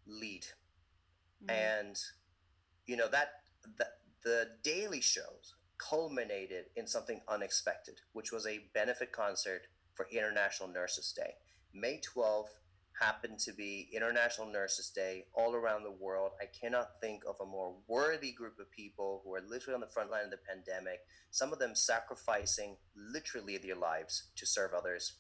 [0.08, 0.46] lead
[1.46, 1.54] mm.
[1.54, 1.96] and
[2.86, 3.30] you know that
[3.78, 3.86] the,
[4.24, 11.14] the daily shows culminated in something unexpected which was a benefit concert for international nurses
[11.16, 11.34] day
[11.74, 12.56] may 12th
[13.00, 17.46] happened to be international nurses day all around the world i cannot think of a
[17.46, 21.00] more worthy group of people who are literally on the front line of the pandemic
[21.32, 25.14] some of them sacrificing literally their lives to serve others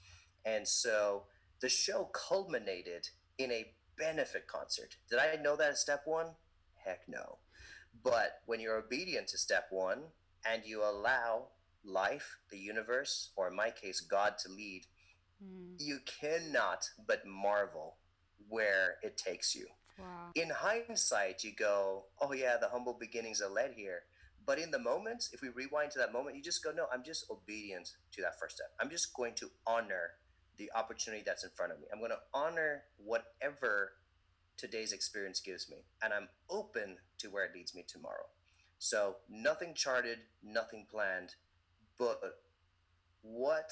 [0.46, 1.24] and so
[1.62, 3.66] the show culminated in a
[3.98, 4.96] benefit concert.
[5.10, 6.28] Did I know that at step one?
[6.86, 7.40] Heck no.
[8.04, 10.04] But when you're obedient to step one
[10.46, 11.48] and you allow
[11.84, 14.84] life, the universe, or in my case, God to lead,
[15.44, 15.76] mm.
[15.80, 17.98] you cannot but marvel
[18.50, 19.68] where it takes you.
[20.00, 20.30] Wow.
[20.36, 24.04] In hindsight, you go, oh, yeah, the humble beginnings are led here.
[24.46, 27.04] But in the moment, if we rewind to that moment, you just go, no, I'm
[27.04, 28.68] just obedient to that first step.
[28.80, 30.12] I'm just going to honor
[30.58, 31.88] the opportunity that's in front of me.
[31.92, 33.94] I'm going to honor whatever
[34.56, 38.26] today's experience gives me, and I'm open to where it leads me tomorrow.
[38.80, 41.36] So, nothing charted, nothing planned,
[41.98, 42.22] but
[43.22, 43.72] what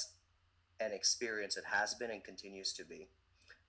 [0.80, 3.07] an experience it has been and continues to be.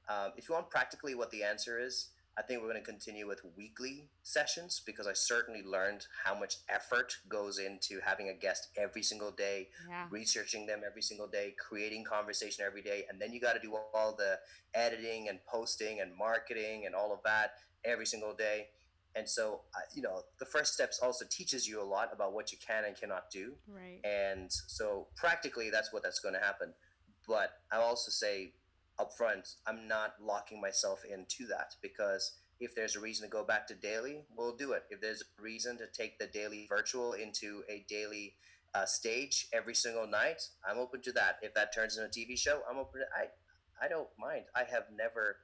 [0.09, 3.27] Um, if you want practically what the answer is, I think we're going to continue
[3.27, 8.69] with weekly sessions because I certainly learned how much effort goes into having a guest
[8.77, 10.07] every single day, Yeah.
[10.11, 13.75] researching them every single day, creating conversation every day, and then you got to do
[13.95, 14.39] all the
[14.75, 17.55] editing and posting and marketing and all of that
[17.85, 18.69] every single day.
[19.15, 22.53] And so, uh, you know, the first steps also teaches you a lot about what
[22.53, 23.57] you can and cannot do.
[23.67, 23.99] Right.
[24.05, 26.75] And so, practically, that's what that's going to happen.
[27.27, 28.53] But I also say
[28.99, 33.45] up front, I'm not locking myself into that because if there's a reason to go
[33.45, 34.85] back to daily, we'll do it.
[34.91, 38.35] If there's a reason to take the daily virtual into a daily
[38.75, 41.39] uh, stage every single night, I'm open to that.
[41.43, 43.01] If that turns into a TV show, I'm open.
[43.01, 43.27] To, I
[43.85, 44.45] I don't mind.
[44.55, 45.37] I have never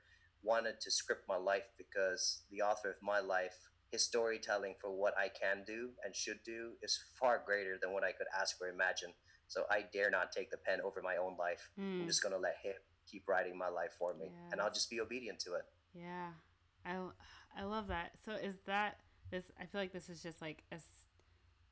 [0.42, 3.56] wanted to script my life because the author of my life,
[3.90, 8.04] his storytelling for what I can do and should do is far greater than what
[8.04, 9.12] I could ask or imagine.
[9.52, 11.70] So I dare not take the pen over my own life.
[12.00, 12.08] I'm Mm.
[12.08, 12.74] just gonna let him
[13.06, 15.64] keep writing my life for me, and I'll just be obedient to it.
[15.92, 16.30] Yeah,
[16.86, 16.96] I
[17.56, 18.12] I love that.
[18.24, 18.98] So is that
[19.30, 19.50] this?
[19.60, 20.76] I feel like this is just like a,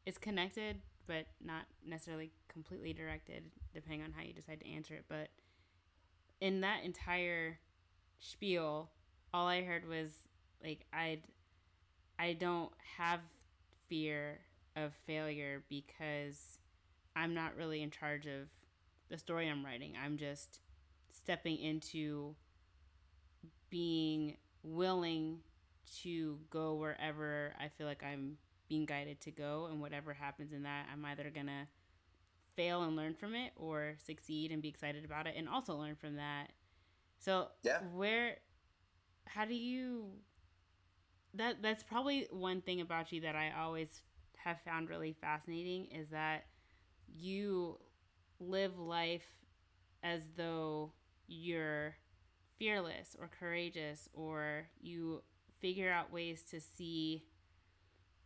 [0.05, 5.07] it's connected, but not necessarily completely directed, depending on how you decide to answer it.
[5.09, 5.29] But
[6.41, 7.59] in that entire
[8.19, 8.91] spiel,
[9.33, 10.11] all I heard was
[10.63, 11.23] like I'd
[12.19, 13.21] I don't have
[13.89, 14.41] fear
[14.77, 16.59] of failure because
[17.21, 18.49] I'm not really in charge of
[19.11, 19.93] the story I'm writing.
[20.03, 20.61] I'm just
[21.13, 22.35] stepping into
[23.69, 25.41] being willing
[26.03, 30.63] to go wherever I feel like I'm being guided to go, and whatever happens in
[30.63, 31.69] that, I'm either gonna
[32.57, 35.97] fail and learn from it or succeed and be excited about it and also learn
[35.97, 36.53] from that.
[37.19, 37.81] So, Yeah.
[37.93, 38.37] where,
[39.27, 40.13] how do you,
[41.35, 44.03] that that's probably one thing about you that I always
[44.37, 46.47] have found really fascinating is that
[47.17, 47.79] you
[48.39, 49.27] live life
[50.03, 50.93] as though
[51.27, 51.97] you're
[52.59, 55.23] fearless or courageous or you
[55.61, 57.25] figure out ways to see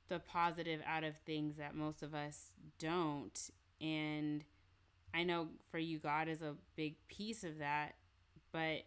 [0.09, 3.51] the positive out of things that most of us don't.
[3.81, 4.45] And
[5.13, 7.95] i know for you god is a big piece of that
[8.51, 8.83] but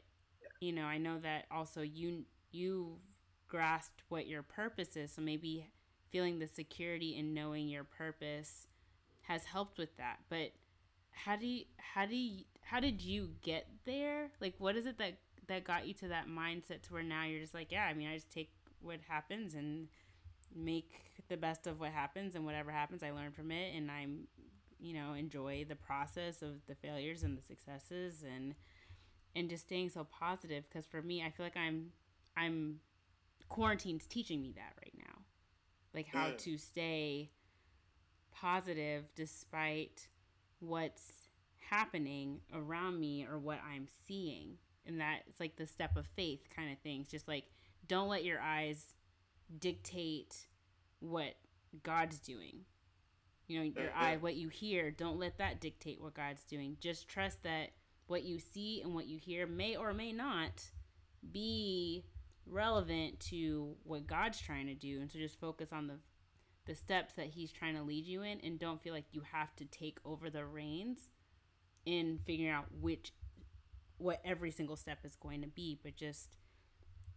[0.60, 2.98] you know i know that also you you
[3.48, 5.12] grasped what your purpose is.
[5.12, 5.68] So maybe
[6.10, 8.68] feeling the security in knowing your purpose
[9.28, 10.52] has helped with that but
[11.12, 14.30] how do you how do you how did you get there?
[14.42, 15.18] Like what is it that
[15.48, 18.08] that got you to that mindset to where now you're just like yeah i mean
[18.10, 18.52] i just take
[18.82, 19.88] what happens and
[20.56, 20.92] make
[21.30, 24.28] the best of what happens and whatever happens i learn from it and i'm
[24.80, 28.56] you know enjoy the process of the failures and the successes and
[29.36, 30.64] and just staying so positive.
[30.70, 31.92] Because for me i feel like i'm
[32.38, 32.80] i'm
[33.50, 35.22] quarantine's teaching me that right now.
[35.94, 36.38] Like how Mm.
[36.40, 37.32] to stay
[38.42, 40.08] positive despite
[40.60, 41.12] what's
[41.70, 44.58] happening around me or what i'm seeing.
[44.86, 47.46] And that it's like the step of faith kind of things just like
[47.88, 48.94] don't let your eyes
[49.60, 50.48] dictate
[51.00, 51.36] what
[51.84, 52.62] god's doing.
[53.48, 56.78] You know your eye what you hear don't let that dictate what god's doing.
[56.80, 57.72] Just trust that
[58.08, 60.64] what you see and what you hear may or may not
[61.32, 62.06] be
[62.46, 65.02] relevant to what god's trying to do.
[65.02, 65.96] And so just focus on the
[66.68, 69.56] the steps that he's trying to lead you in and don't feel like you have
[69.56, 71.10] to take over the reins
[71.86, 73.14] in figuring out which
[73.98, 76.38] what every single step is going to be but just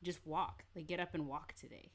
[0.03, 0.65] just walk.
[0.75, 1.91] Like get up and walk today.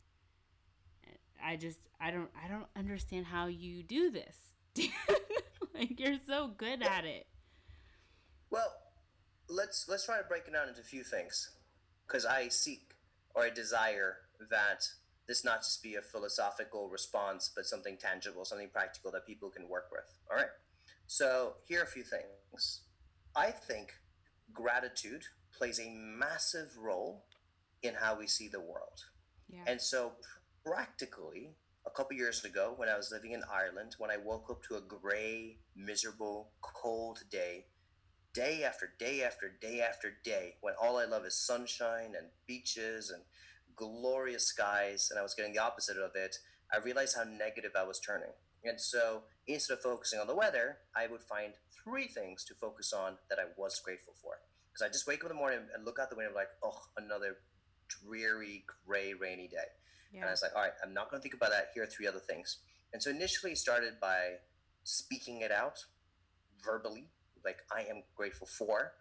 [1.44, 4.38] I just i don't i don't understand how you do this.
[5.78, 7.28] Like you're so good at it.
[8.50, 8.74] Well,
[9.50, 11.52] let's let's try to break it down into a few things,
[12.08, 12.94] because I seek
[13.36, 14.18] or I desire
[14.50, 14.88] that
[15.28, 19.68] this not just be a philosophical response, but something tangible, something practical that people can
[19.68, 20.06] work with.
[20.30, 20.52] All right.
[21.08, 22.82] So here are a few things.
[23.36, 23.94] I think
[24.54, 25.24] gratitude
[25.58, 27.26] plays a massive role
[27.84, 29.06] in how we see the world.
[29.50, 30.14] yeah And so,
[30.66, 31.56] practically,
[31.86, 34.76] a couple years ago, when I was living in Ireland, when I woke up to
[34.76, 37.66] a gray, miserable, cold day,
[38.34, 43.12] day after day after day after day, when all I love is sunshine and beaches
[43.12, 43.24] and
[43.76, 46.36] glorious skies, and I was getting the opposite of it,
[46.74, 48.32] I realized how negative I was turning.
[48.64, 51.54] And so, instead of focusing on the weather, I would find
[51.84, 54.40] three things to focus on that I was grateful for.
[54.72, 56.82] Because I just wake up in the morning and look out the window, like, oh,
[56.98, 57.38] another
[57.88, 59.70] dreary, gray, rainy day.
[60.22, 61.72] And I was like, all right, I'm not going to think about that.
[61.74, 62.58] Here are three other things.
[62.94, 64.36] And so initially it started by
[64.84, 65.84] speaking it out
[66.64, 67.10] verbally,
[67.44, 68.94] like I am grateful for.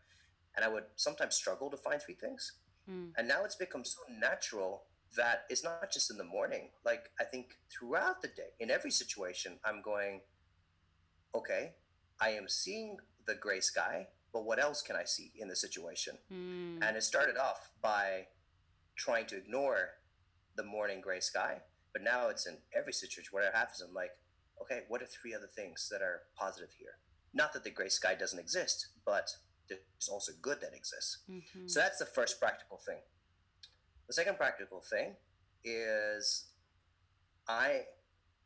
[0.57, 2.53] And I would sometimes struggle to find three things.
[2.91, 3.13] Mm.
[3.17, 4.85] And now it's become so natural
[5.17, 6.71] that it's not just in the morning.
[6.85, 10.21] Like I think throughout the day, in every situation, I'm going,
[11.35, 11.73] okay,
[12.21, 16.19] I am seeing the gray sky, but what else can I see in the situation?
[16.33, 16.79] Mm.
[16.83, 18.27] And it started off by
[18.97, 19.91] trying to ignore
[20.57, 21.59] the morning gray sky.
[21.93, 23.29] But now it's in every situation.
[23.31, 24.11] Whatever happens, I'm like,
[24.61, 26.99] okay, what are three other things that are positive here?
[27.33, 29.31] Not that the gray sky doesn't exist, but
[29.69, 31.19] there's also good that exists.
[31.31, 31.67] Mm-hmm.
[31.67, 32.99] So that's the first practical thing.
[34.07, 35.17] The second practical thing
[35.65, 36.47] is
[37.49, 37.83] I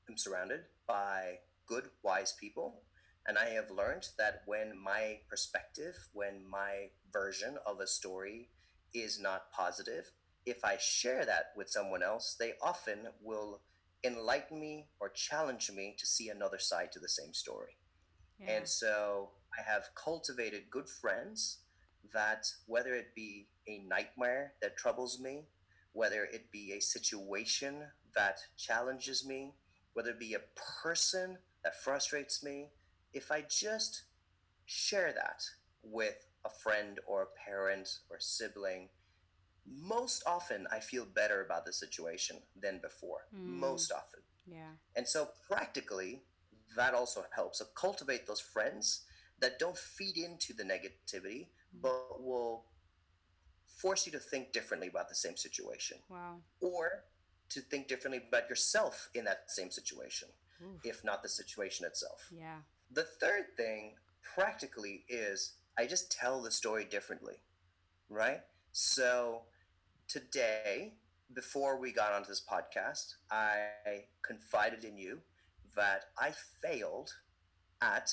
[0.08, 2.82] am surrounded by good, wise people.
[3.26, 8.48] And I have learned that when my perspective, when my version of a story
[8.94, 10.10] is not positive,
[10.46, 13.60] if I share that with someone else, they often will
[14.02, 17.76] enlighten me or challenge me to see another side to the same story.
[18.38, 18.52] Yeah.
[18.52, 21.58] And so I have cultivated good friends
[22.12, 25.46] that, whether it be a nightmare that troubles me,
[25.92, 27.82] whether it be a situation
[28.14, 29.54] that challenges me,
[29.94, 32.68] whether it be a person that frustrates me,
[33.12, 34.04] if I just
[34.66, 35.42] share that
[35.82, 38.88] with a friend or a parent or sibling,
[39.66, 43.26] most often I feel better about the situation than before.
[43.34, 43.58] Mm.
[43.58, 44.20] Most often.
[44.46, 44.72] Yeah.
[44.96, 46.22] And so practically,
[46.76, 47.58] that also helps.
[47.58, 49.04] So cultivate those friends
[49.40, 51.82] that don't feed into the negativity, mm.
[51.82, 52.64] but will
[53.66, 55.98] force you to think differently about the same situation.
[56.08, 56.36] Wow.
[56.60, 57.04] Or
[57.50, 60.28] to think differently about yourself in that same situation,
[60.62, 60.80] Oof.
[60.84, 62.28] if not the situation itself.
[62.30, 62.58] Yeah.
[62.92, 63.94] The third thing,
[64.34, 67.36] practically, is I just tell the story differently,
[68.08, 68.40] right?
[68.72, 69.42] So
[70.08, 70.94] today,
[71.34, 73.68] before we got onto this podcast, I
[74.22, 75.20] confided in you
[75.76, 76.32] that I
[76.62, 77.12] failed
[77.80, 78.10] at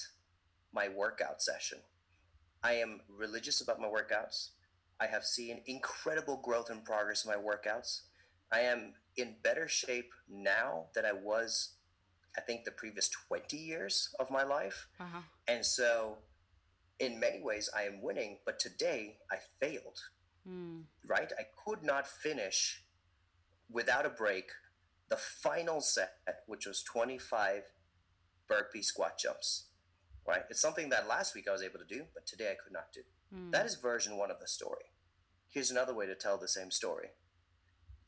[0.75, 1.79] my workout session.
[2.63, 4.49] I am religious about my workouts.
[4.99, 8.01] I have seen incredible growth and progress in my workouts.
[8.51, 11.73] I am in better shape now than I was,
[12.37, 14.87] I think, the previous 20 years of my life.
[14.99, 15.21] Uh-huh.
[15.47, 16.17] And so,
[16.99, 19.99] in many ways, I am winning, but today I failed.
[20.47, 20.83] Mm.
[21.07, 21.31] Right?
[21.39, 22.83] I could not finish
[23.71, 24.51] without a break
[25.09, 26.17] the final set,
[26.47, 27.63] which was 25
[28.47, 29.65] burpee squat jumps.
[30.27, 30.41] Right?
[30.49, 32.91] It's something that last week I was able to do, but today I could not
[32.91, 33.01] do.
[33.33, 33.51] Mm.
[33.51, 34.85] That is version one of the story.
[35.49, 37.09] Here's another way to tell the same story.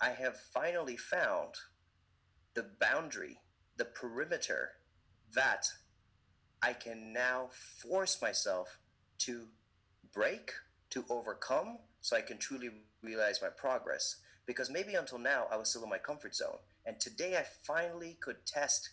[0.01, 1.55] I have finally found
[2.53, 3.37] the boundary,
[3.77, 4.71] the perimeter
[5.33, 5.67] that
[6.61, 8.79] I can now force myself
[9.19, 9.47] to
[10.13, 10.51] break,
[10.89, 12.69] to overcome, so I can truly
[13.03, 14.17] realize my progress.
[14.45, 16.57] Because maybe until now, I was still in my comfort zone.
[16.85, 18.89] And today, I finally could test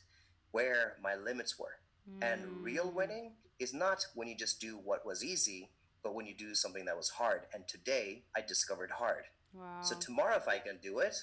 [0.50, 1.78] where my limits were.
[2.08, 2.32] Mm.
[2.32, 5.70] And real winning is not when you just do what was easy,
[6.02, 7.42] but when you do something that was hard.
[7.52, 9.24] And today, I discovered hard.
[9.52, 9.80] Wow.
[9.82, 11.16] So tomorrow, if I can do it,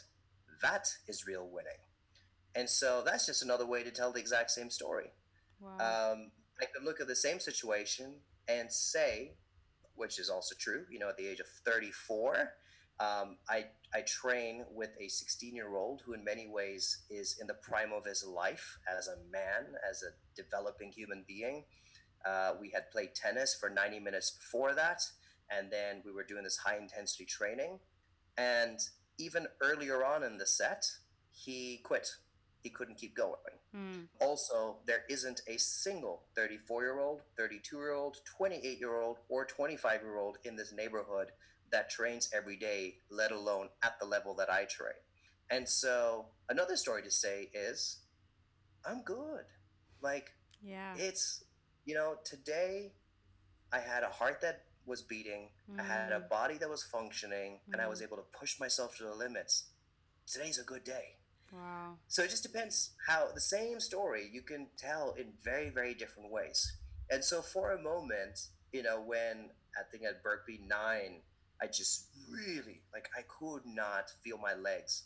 [0.62, 1.80] that is real winning.
[2.56, 5.12] And so that's just another way to tell the exact same story.
[5.60, 6.12] Wow.
[6.14, 8.16] Um, I can look at the same situation
[8.48, 9.34] and say,
[9.96, 12.54] which is also true, you know, at the age of 34,
[13.02, 17.48] um, I, I train with a 16 year old who, in many ways, is in
[17.48, 21.64] the prime of his life as a man, as a developing human being.
[22.24, 25.02] Uh, we had played tennis for 90 minutes before that,
[25.50, 27.80] and then we were doing this high intensity training.
[28.38, 28.80] And
[29.18, 30.86] even earlier on in the set,
[31.32, 32.08] he quit.
[32.62, 33.36] He couldn't keep going.
[33.76, 34.08] Mm.
[34.20, 39.46] Also, there isn't a single 34 year old, 32 year old, 28 year old, or
[39.46, 41.32] 25 year old in this neighborhood
[41.72, 44.94] that trains every day, let alone at the level that I train.
[45.50, 48.00] And so, another story to say is,
[48.86, 49.46] I'm good.
[50.02, 50.32] Like,
[50.64, 51.44] yeah, it's,
[51.86, 52.94] you know, today
[53.72, 55.80] I had a heart that was beating, mm.
[55.80, 56.30] I had a mm.
[56.30, 57.74] body that was functioning, mm.
[57.74, 58.06] and I was mm.
[58.06, 59.66] able to push myself to the limits.
[60.26, 61.18] Today's a good day.
[61.52, 61.98] Wow.
[62.08, 66.32] So it just depends how the same story you can tell in very, very different
[66.32, 66.72] ways.
[67.10, 71.22] And so for a moment, you know, when I think at Burpee 9,
[71.62, 75.04] I just really, like, I could not feel my legs.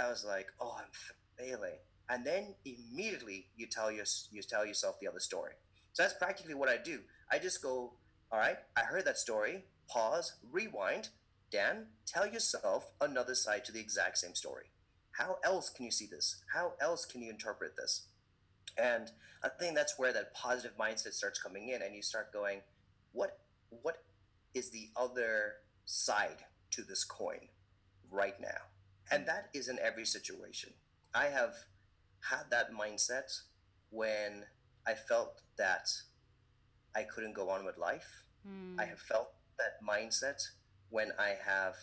[0.00, 0.90] I was like, oh, I'm
[1.38, 1.78] failing.
[2.08, 5.52] And then immediately you tell, your, you tell yourself the other story.
[5.92, 7.00] So that's practically what I do.
[7.30, 7.92] I just go,
[8.30, 11.10] all right, I heard that story, pause, rewind.
[11.50, 14.66] Dan, tell yourself another side to the exact same story.
[15.12, 16.42] How else can you see this?
[16.52, 18.08] How else can you interpret this?
[18.78, 19.10] And
[19.44, 22.62] I think that's where that positive mindset starts coming in, and you start going,
[23.12, 23.38] what
[23.82, 24.02] what
[24.54, 27.48] is the other side to this coin
[28.10, 28.70] right now?
[29.10, 30.70] And that is in every situation.
[31.14, 31.54] I have
[32.20, 33.30] had that mindset
[33.90, 34.44] when
[34.86, 35.88] I felt that
[36.94, 38.24] I couldn't go on with life.
[38.48, 38.80] Mm.
[38.80, 40.42] I have felt that mindset
[40.90, 41.74] when I have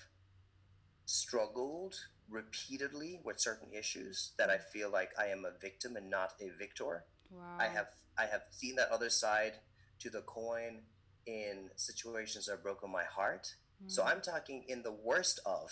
[1.05, 1.95] struggled
[2.29, 6.49] repeatedly with certain issues that I feel like I am a victim and not a
[6.57, 7.05] victor.
[7.31, 7.57] Wow.
[7.59, 7.87] I have
[8.17, 9.53] I have seen that other side
[9.99, 10.81] to the coin
[11.25, 13.55] in situations that have broken my heart.
[13.87, 14.09] So hmm.
[14.09, 15.71] I'm talking in the worst of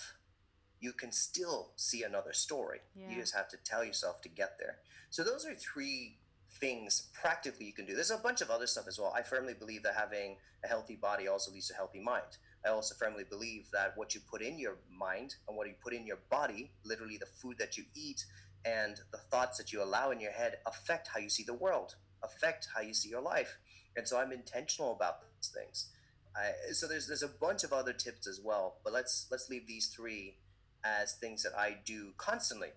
[0.79, 2.79] you can still see another story.
[2.95, 3.09] Yeah.
[3.09, 4.77] You just have to tell yourself to get there.
[5.09, 6.17] So those are three
[6.59, 7.95] things practically you can do.
[7.95, 9.13] There's a bunch of other stuff as well.
[9.15, 12.37] I firmly believe that having a healthy body also leads to a healthy mind.
[12.65, 15.93] I also firmly believe that what you put in your mind and what you put
[15.93, 18.25] in your body, literally the food that you eat
[18.65, 21.95] and the thoughts that you allow in your head, affect how you see the world,
[22.23, 23.57] affect how you see your life.
[23.95, 25.89] And so I'm intentional about those things.
[26.37, 29.65] I, so there's there's a bunch of other tips as well, but let's let's leave
[29.67, 30.35] these three
[30.83, 32.69] as things that I do constantly.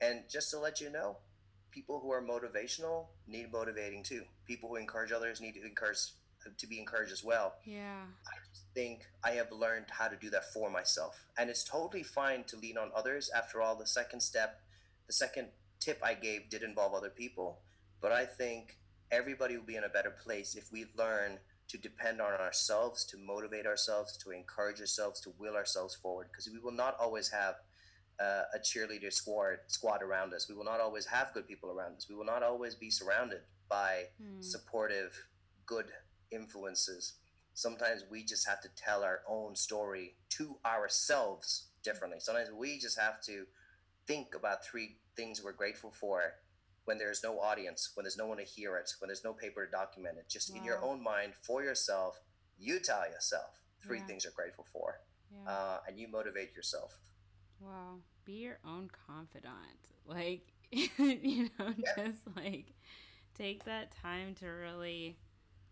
[0.00, 1.16] And just to let you know,
[1.70, 4.22] people who are motivational need motivating too.
[4.46, 5.98] People who encourage others need to encourage
[6.56, 7.54] to be encouraged as well.
[7.64, 8.02] Yeah.
[8.26, 11.26] I just think I have learned how to do that for myself.
[11.36, 13.30] And it's totally fine to lean on others.
[13.36, 14.60] After all, the second step,
[15.06, 15.48] the second
[15.80, 17.58] tip I gave did involve other people.
[18.00, 18.76] But I think
[19.10, 21.38] everybody will be in a better place if we learn
[21.68, 26.28] to depend on ourselves, to motivate ourselves, to encourage ourselves, to will ourselves forward.
[26.30, 27.56] Because we will not always have
[28.20, 30.48] uh, a cheerleader squad squad around us.
[30.48, 32.08] We will not always have good people around us.
[32.08, 34.40] We will not always be surrounded by Hmm.
[34.40, 35.26] supportive,
[35.66, 35.86] good
[36.30, 37.14] influences.
[37.54, 42.20] Sometimes we just have to tell our own story to ourselves differently.
[42.20, 43.46] Sometimes we just have to
[44.06, 46.22] think about three things we're grateful for
[46.88, 49.66] when there's no audience, when there's no one to hear it, when there's no paper
[49.66, 50.26] to document it.
[50.26, 52.18] Just in your own mind for yourself,
[52.56, 54.06] you tell yourself three Yeah.
[54.06, 54.94] things you're grateful for,
[55.30, 55.50] Yeah.
[55.52, 56.98] uh, and you motivate yourself.
[57.60, 58.00] Wow.
[58.24, 59.80] Be your own confidant.
[60.06, 61.94] Like, you know, Yeah.
[61.94, 62.72] just like
[63.34, 65.18] take that time to really,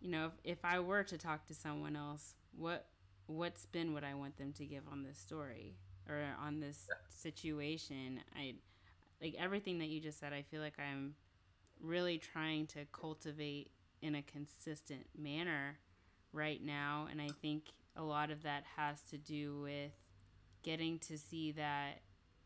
[0.01, 2.91] you know, if, if I were to talk to someone else, what
[3.27, 8.21] what spin would I want them to give on this story or on this situation?
[8.37, 8.57] I
[9.21, 10.33] like everything that you just said.
[10.33, 11.15] I feel like I'm
[11.81, 13.71] really trying to cultivate
[14.03, 15.79] in a consistent manner
[16.33, 17.65] right now, and I think
[17.97, 19.93] a lot of that has to do with
[20.63, 22.01] getting to see that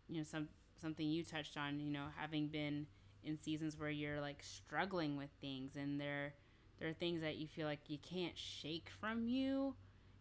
[0.08, 0.48] you know some
[0.80, 2.86] something you touched on you know having been
[3.24, 6.34] in seasons where you're like struggling with things and there
[6.78, 9.74] there are things that you feel like you can't shake from you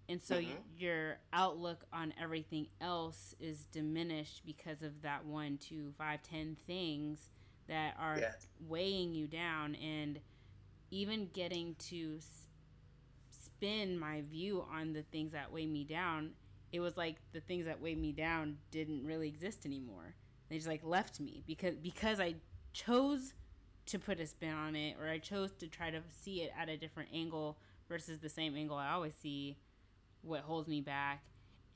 [0.10, 0.64] and so y Mhm.
[0.78, 7.32] your outlook on everything else is diminished because of that one two five ten things
[7.68, 8.36] that are Yeah.
[8.60, 10.20] weighing you down and
[10.92, 12.48] even getting to s-
[13.30, 16.36] spin my view on the things that weigh me down
[16.72, 20.16] it was like the things that weighed me down didn't really exist anymore
[20.50, 22.36] they just like left me because because i
[22.74, 23.34] chose
[23.86, 26.70] to put a spin on it or i chose to try to see it at
[26.70, 29.58] a different angle versus the same angle i always see
[30.22, 31.24] what holds me back.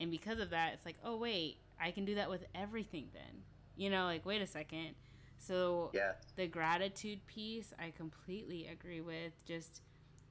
[0.00, 3.42] And because of that it's like oh wait i can do that with everything then.
[3.76, 4.94] You know like wait a second.
[5.38, 6.12] So Yeah.
[6.36, 9.32] the gratitude piece i completely agree with.
[9.44, 9.82] Just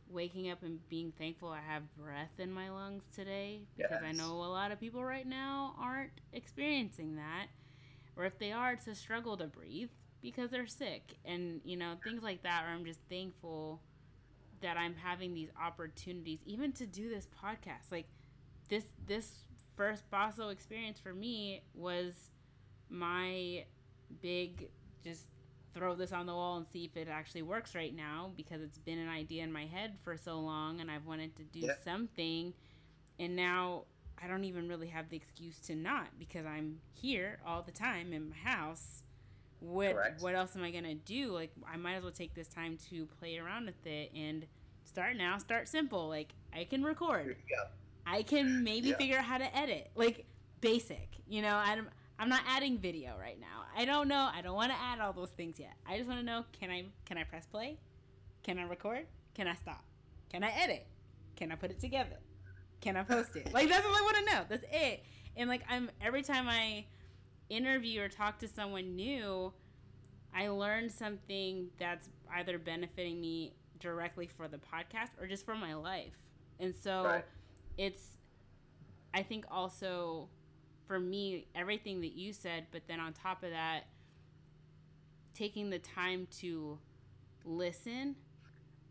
[0.10, 4.34] waking up and being thankful i have breath in my lungs today because i know
[4.34, 7.48] a lot of people right now aren't experiencing that.
[8.16, 9.90] Or if they are it's a struggle to breathe
[10.22, 11.16] because they're sick.
[11.26, 13.82] And you know things like that where i'm just thankful
[14.64, 18.08] that i'm having these opportunities even to do this podcast like
[18.70, 19.32] this this
[19.78, 22.14] first basso experience for me was
[22.90, 23.64] my
[24.22, 24.70] big
[25.04, 25.26] just
[25.74, 28.78] throw this on the wall and see if it actually works right now because it's
[28.78, 31.74] been an idea in my head for so long and I've wanted to do Yeah.
[31.84, 32.54] something
[33.20, 33.86] and now
[34.24, 38.14] I don't even really have the excuse to not because I'm here all the time
[38.14, 39.03] in my house.
[39.64, 40.22] What Correct.
[40.22, 41.32] what else am I gonna do?
[41.32, 44.46] Like I might as well take this time to play around with it and
[44.84, 45.38] start now.
[45.38, 46.10] Start simple.
[46.10, 47.38] Like I can record.
[47.50, 47.58] Yeah.
[48.06, 48.98] I can maybe Yeah.
[48.98, 50.26] figure out how to edit, like
[50.60, 51.08] basic.
[51.28, 51.88] You know, I'm
[52.20, 53.64] I'm not adding video right now.
[53.76, 54.30] I don't know.
[54.34, 55.74] I don't want to add all those things yet.
[55.88, 57.80] I just want to know: can I can I press play?
[58.44, 59.06] Can I record?
[59.34, 59.86] Can I stop?
[60.30, 60.86] Can I edit?
[61.38, 62.18] Can I put it together?
[62.82, 63.54] Can I post it?
[63.54, 64.42] Like that's all I want to know.
[64.50, 65.04] That's it.
[65.38, 66.84] And like I'm every time I
[67.50, 69.54] interview or talk to someone new,
[70.34, 75.74] I learn something that's either benefiting me directly for the podcast or just for my
[75.76, 76.14] life.
[76.60, 77.26] And so Right.
[77.78, 78.18] it's
[79.14, 80.30] I think also
[80.88, 83.86] for me everything that you said, but then on top of that
[85.34, 86.78] taking the time to
[87.46, 88.16] listen,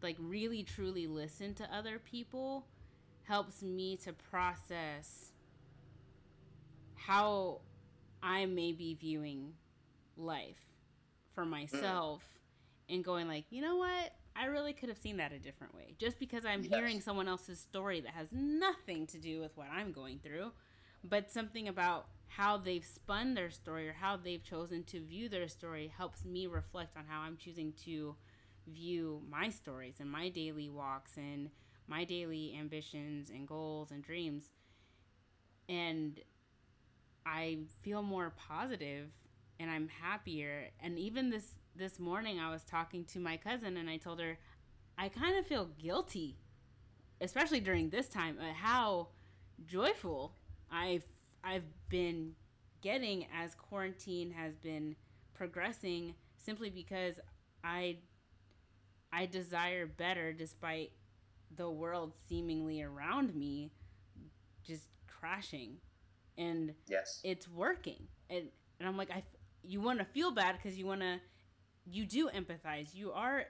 [0.03, 2.67] like really truly listen to other people
[3.25, 5.33] helps me to process
[6.95, 7.61] how
[8.23, 9.55] I may be viewing
[10.17, 10.61] life
[11.35, 12.23] for myself
[12.89, 14.13] and going like, you know what?
[14.37, 15.95] I really could have seen that a different way.
[15.99, 16.73] Just because I'm Yes.
[16.73, 20.53] hearing someone else's story that has nothing to do with what I'm going through,
[21.05, 25.49] but something about how they've spun their story or how they've chosen to view their
[25.49, 28.15] story helps me reflect on how I'm choosing to
[28.67, 31.51] view my stories and my daily walks and
[31.89, 34.51] my daily ambitions and goals and dreams.
[35.69, 36.21] And
[37.27, 39.09] I feel more positive
[39.59, 40.69] and I'm happier.
[40.81, 44.39] And even this this morning I was talking to my cousin and I told her
[44.99, 46.37] I kind of feel guilty,
[47.21, 49.09] especially during this time, at how
[49.67, 50.35] joyful
[50.71, 51.05] I've
[51.45, 52.33] I've been
[52.83, 54.97] getting as quarantine has been
[55.35, 57.21] progressing simply because
[57.65, 57.99] I
[59.13, 60.93] I desire better despite
[61.55, 63.71] the world seemingly around me
[64.65, 65.77] just crashing
[66.39, 67.21] and yes.
[67.25, 68.09] it's working.
[68.31, 69.23] And and i'm like i
[69.63, 71.21] you want to feel bad because you want to
[71.87, 72.95] you do empathize.
[72.95, 73.45] You are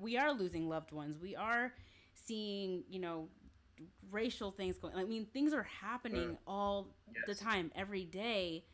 [0.00, 1.18] we are losing loved ones.
[1.20, 1.72] We are
[2.14, 3.28] seeing you know
[4.10, 6.36] racial things going i mean things are happening mm.
[6.46, 7.24] all yes.
[7.26, 8.64] the time every day.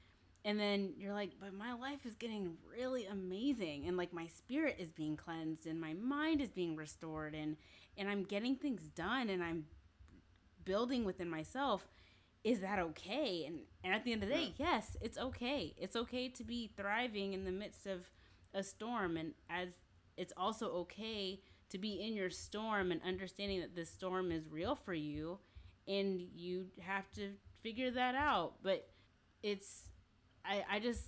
[0.45, 3.87] And then you're like but my life is getting really amazing.
[3.87, 7.57] And like my spirit is being cleansed and my mind is being restored and
[7.99, 9.67] and i'm getting things done and i'm
[10.65, 11.87] building within myself
[12.45, 13.45] is that okay?
[13.47, 15.75] And and at the end of the day yes it's okay.
[15.79, 18.01] It's okay to be thriving in the midst of
[18.55, 19.17] a storm.
[19.17, 19.69] And as
[20.17, 21.41] it's also okay
[21.71, 25.39] to be in your storm and understanding that this storm is real for you
[25.89, 27.31] and you have to
[27.63, 28.55] figure that out.
[28.63, 28.89] But
[29.43, 29.89] it's
[30.45, 31.07] i i just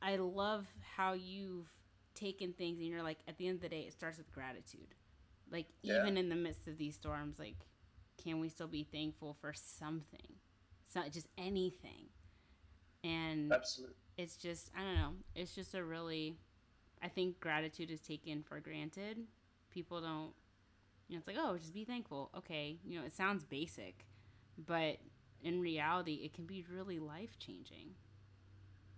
[0.00, 0.64] i love
[0.96, 1.68] how you've
[2.14, 4.94] taken things and you're like at the end of the day it starts with gratitude.
[5.50, 6.02] Like yeah.
[6.02, 7.56] even in the midst of these storms like
[8.22, 10.34] can we still be thankful for something
[10.88, 12.06] it's not just anything.
[13.04, 13.94] And Absolutely.
[14.16, 15.12] it's just I don't know.
[15.34, 16.38] It's just a really
[17.02, 19.18] I think gratitude is taken for granted.
[19.70, 20.32] People don't
[21.06, 22.30] you know, it's like, oh, just be thankful.
[22.38, 22.78] Okay.
[22.84, 24.06] You know, it sounds basic,
[24.66, 24.96] but
[25.42, 27.90] in reality it can be really life changing.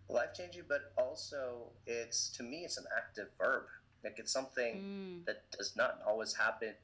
[0.09, 3.65] Life changing, but also it's to me it's an active verb.
[4.05, 5.27] Like it's something mm.
[5.27, 6.75] that does not always happen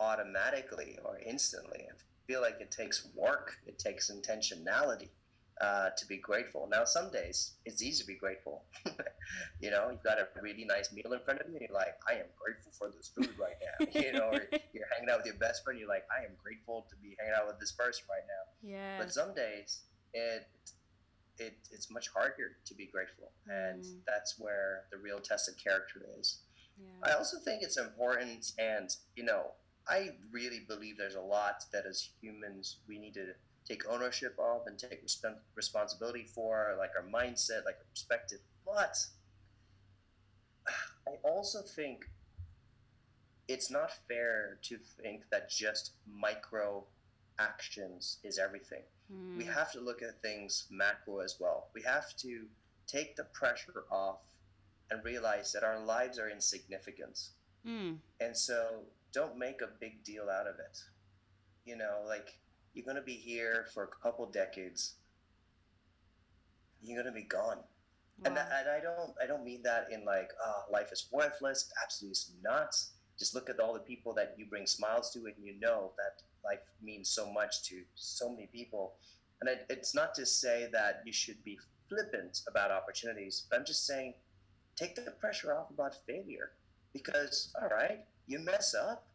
[0.00, 1.86] automatically or instantly
[2.26, 5.08] feel like it takes work, it takes intentionality
[5.60, 6.68] uh, to be grateful.
[6.70, 8.64] Now, some days it's easy to be grateful.
[9.60, 11.96] you know, you've got a really nice meal in front of you, and you're like,
[12.08, 13.86] I am grateful for this food right now.
[14.00, 14.40] you know, or
[14.72, 17.34] you're hanging out with your best friend, you're like, I am grateful to be hanging
[17.36, 18.70] out with this person right now.
[18.76, 18.98] Yeah.
[18.98, 20.46] But some days it
[21.38, 23.70] it it's much harder to be grateful, mm.
[23.70, 26.40] and that's where the real test of character is.
[26.78, 27.10] Yeah.
[27.10, 29.52] I also think it's important, and you know,
[29.88, 33.34] I really believe there's a lot that as humans we need to
[33.68, 38.38] take ownership of and take resp- responsibility for, like our mindset, like our perspective.
[38.64, 38.96] But
[41.08, 42.10] I also think
[43.48, 46.84] it's not fair to think that just micro
[47.38, 48.82] actions is everything.
[49.12, 49.36] Mm.
[49.36, 51.68] We have to look at things macro as well.
[51.74, 52.46] We have to
[52.86, 54.20] take the pressure off
[54.90, 57.18] and realize that our lives are insignificant.
[57.66, 57.96] Mm.
[58.20, 58.84] And so
[59.14, 60.78] don't make a big deal out of it.
[61.64, 62.34] You know, like
[62.74, 64.94] you're going to be here for a couple decades.
[66.82, 67.58] You're going to be gone.
[67.58, 68.24] Wow.
[68.26, 71.72] And, that, and I don't I don't mean that in like oh, life is worthless.
[71.82, 72.74] Absolutely not.
[73.18, 76.22] Just look at all the people that you bring smiles to, and you know that
[76.44, 78.94] life means so much to so many people.
[79.40, 81.58] And it, it's not to say that you should be
[81.88, 84.14] flippant about opportunities, but I'm just saying
[84.76, 86.52] take the pressure off about failure
[86.92, 89.06] because all right you mess up,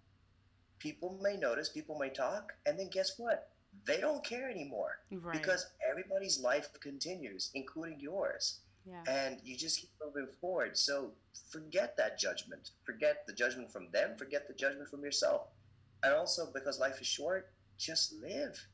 [0.79, 3.49] people may notice, people may talk, and then guess what?
[3.85, 5.33] They don't care anymore right.
[5.33, 8.59] because everybody's life continues, including yours.
[8.85, 9.03] Yeah.
[9.07, 10.77] And you just keep moving forward.
[10.77, 11.11] So
[11.51, 12.71] forget that judgment.
[12.83, 14.17] Forget the judgment from them.
[14.17, 15.47] Forget the judgment from yourself.
[16.03, 18.67] And also, because life is short, just live.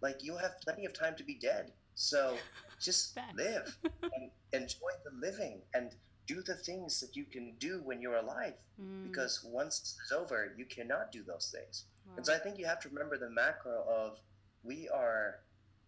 [0.00, 1.72] Like you have plenty of time to be dead.
[1.94, 2.36] So
[2.80, 5.62] just live and enjoy the living.
[5.74, 5.90] And
[6.26, 9.02] do the things that you can do when you're alive mm.
[9.08, 11.84] because once it's over you cannot do those things.
[12.06, 12.14] Wow.
[12.16, 14.18] and so i think you have to remember the macro of
[14.62, 15.36] we are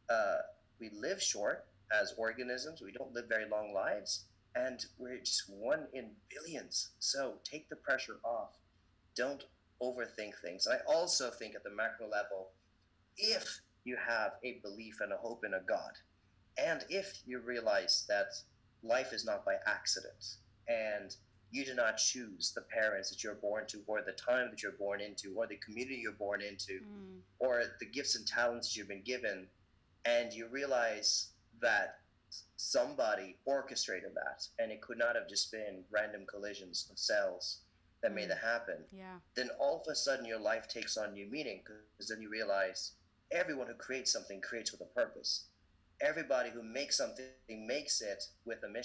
[0.09, 0.39] uh,
[0.81, 2.81] we live short as organisms.
[2.81, 4.25] We don't live very long lives
[4.55, 6.91] and we're just one in billions.
[6.99, 8.57] So take the pressure off.
[9.17, 9.45] Don't
[9.83, 10.67] overthink things.
[10.67, 12.51] And i also think at the macro level
[13.17, 15.93] if you have a belief and a hope in a god
[16.57, 18.27] and if you realize that
[18.83, 20.37] life is not by accident.
[20.69, 21.15] And
[21.51, 24.73] you do not choose the parents that you're born to or the time that you're
[24.73, 27.21] born into or the community you're born into mm.
[27.39, 29.47] or the gifts and talents you've been given.
[30.05, 31.29] And you realize
[31.61, 32.01] that
[32.57, 37.61] somebody orchestrated that and it could not have just been random collisions of cells
[38.03, 38.17] that mm.
[38.17, 38.85] made that happen.
[38.93, 39.17] Yeah.
[39.35, 42.93] Then all of a sudden your life takes on new meaning because then you realize
[43.31, 45.45] everyone who creates something creates with a purpose
[46.01, 47.35] everybody who makes something
[47.67, 48.79] makes it with a mission.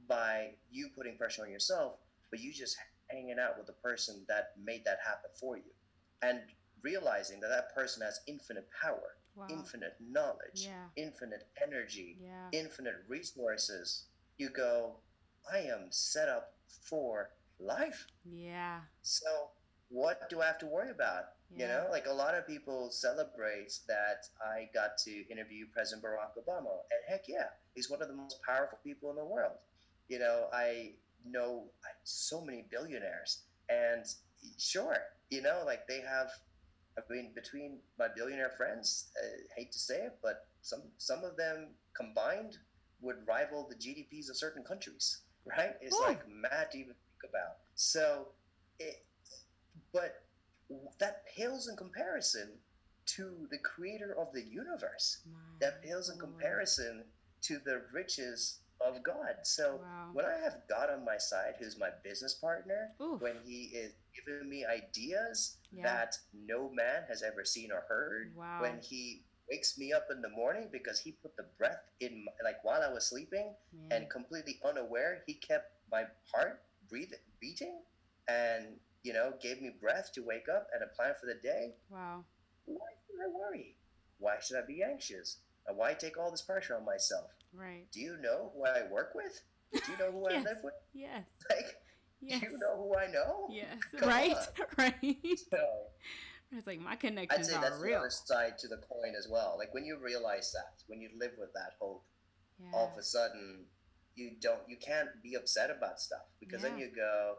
[0.08, 1.94] by you putting pressure on yourself,
[2.30, 2.76] but you just
[3.10, 5.72] hanging out with the person that made that happen for you.
[6.22, 6.40] And
[6.82, 9.46] realizing that that person has infinite power, Wow.
[9.50, 10.88] infinite knowledge, Yeah.
[10.96, 12.48] infinite energy, Yeah.
[12.52, 15.00] infinite resources, you go,
[15.50, 18.06] I am set up for life.
[18.24, 18.82] Yeah.
[19.02, 19.50] So
[19.88, 21.24] what do I have to worry about?
[21.56, 21.68] You Yeah.
[21.68, 26.82] know, like a lot of people celebrate that I got to interview President Barack Obama.
[26.90, 29.58] And heck yeah, he's one of the most powerful people in the world.
[30.08, 31.70] You know, I know
[32.04, 33.44] so many billionaires.
[33.68, 34.04] And
[34.58, 34.96] sure,
[35.30, 36.30] you know, like they have,
[36.98, 41.36] I mean, between my billionaire friends, I hate to say it, but some, some of
[41.36, 42.56] them combined
[43.00, 45.74] would rival the GDPs of certain countries, right?
[45.80, 46.06] It's Whew.
[46.08, 47.56] like mad to even think about.
[47.74, 48.28] So,
[48.78, 48.96] it,
[49.92, 50.23] but
[50.98, 52.58] that pales in comparison
[53.06, 55.22] to the creator of the universe.
[55.26, 56.30] My That pales in Lord.
[56.38, 57.04] comparison
[57.42, 59.36] to the riches of God.
[59.44, 60.10] So Wow.
[60.12, 63.20] when I have God on my side, who's my business partner, Oof.
[63.20, 65.82] when he is giving me ideas Yeah.
[65.84, 68.60] that no man has ever seen or heard, Wow.
[68.60, 72.32] when he wakes me up in the morning because he put the breath in my,
[72.42, 73.92] like while I was sleeping Man.
[73.92, 77.84] and completely unaware, he kept my heart breathing, beating,
[78.28, 81.74] and you know gave me breath to wake up and a plan for the day.
[81.90, 82.24] wow.
[82.66, 83.76] Why should I worry?
[84.18, 85.38] Why should I be anxious?
[85.68, 87.30] And why take all this pressure on myself?
[87.52, 87.84] Right.
[87.92, 89.40] Do you know who I work with?
[89.72, 90.74] Do you know who I live with?
[90.92, 91.24] Yes.
[91.50, 91.66] Like,
[92.22, 92.40] Yes.
[92.40, 93.48] do you know who I know?
[93.50, 93.76] Yes.
[93.98, 94.34] Come right.
[94.34, 94.46] on.
[94.78, 95.16] Right.
[95.50, 95.58] So,
[96.52, 97.00] It's like my I'd
[97.44, 99.56] say that's the other side to the coin as well.
[99.58, 102.02] Like when you realize that, when you live with that hope,
[102.58, 102.70] Yeah.
[102.72, 103.66] all of a sudden
[104.14, 107.34] you don't you can't be upset about stuff because then you go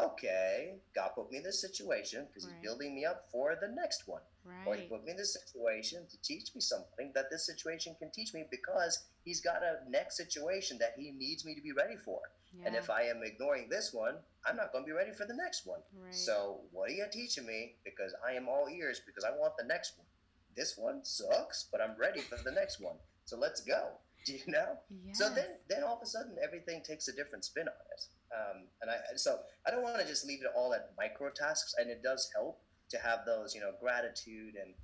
[0.00, 2.54] okay god put me in this situation because Right.
[2.54, 4.66] he's building me up for the next one Right.
[4.66, 8.10] or he put me in this situation to teach me something that this situation can
[8.10, 11.96] teach me because he's got a next situation that he needs me to be ready
[12.04, 12.20] for
[12.52, 12.66] Yeah.
[12.66, 14.16] and if i am ignoring this one
[14.46, 16.14] i'm not going to be ready for the next one right.
[16.14, 19.64] so what are you teaching me because i am all ears because i want the
[19.66, 20.06] next one
[20.56, 24.46] this one sucks but i'm ready for the next one so let's go do you
[24.48, 25.18] know yes.
[25.18, 28.06] so then, then all of a sudden, everything takes a different spin on it.
[28.34, 31.74] Um, and I, so I don't want to just leave it all at micro tasks.
[31.78, 32.60] And it does help
[32.90, 34.74] to have those, you know, gratitude and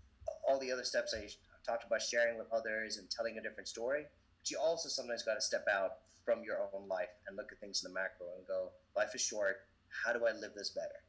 [0.48, 1.28] all the other steps I
[1.66, 4.04] talked about, sharing with others and telling a different story.
[4.40, 7.58] But you also sometimes got to step out from your own life and look at
[7.60, 9.56] things in the macro and go, life is short.
[10.04, 11.00] How do I live this better?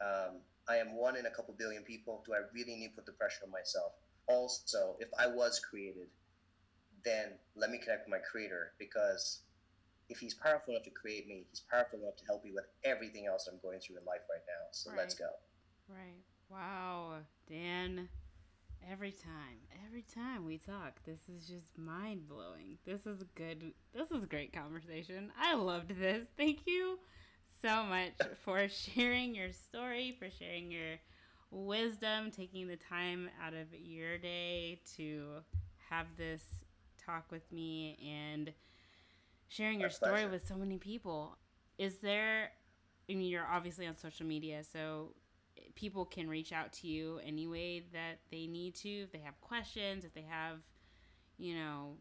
[0.00, 2.22] Um, I am one in a couple billion people.
[2.26, 3.92] Do I really need to put the pressure on myself?
[4.26, 6.08] Also, if I was created,
[7.04, 9.40] then let me connect with my creator because
[10.08, 13.26] if he's powerful enough to create me, he's powerful enough to help me with everything
[13.26, 14.66] else I'm going through in life right now.
[14.72, 15.28] So let's go.
[15.88, 16.22] Right.
[16.50, 17.20] Wow.
[17.48, 18.08] Dan,
[18.90, 22.78] every time, every time we talk, this is just mind blowing.
[22.84, 23.72] This is good.
[23.94, 25.32] This is a great conversation.
[25.40, 26.26] I loved this.
[26.36, 26.98] Thank you
[27.62, 28.12] so much
[28.44, 30.98] for sharing your story, for sharing your
[31.50, 35.42] wisdom, taking the time out of your day to
[35.88, 36.42] have this
[37.04, 38.52] talk with me and
[39.48, 41.36] sharing your My story with so many people.
[41.78, 42.50] Is there,
[43.10, 45.14] I mean, you're obviously on social media, so
[45.74, 49.40] people can reach out to you any way that they need to, if they have
[49.40, 50.58] questions, if they have,
[51.36, 51.96] you know,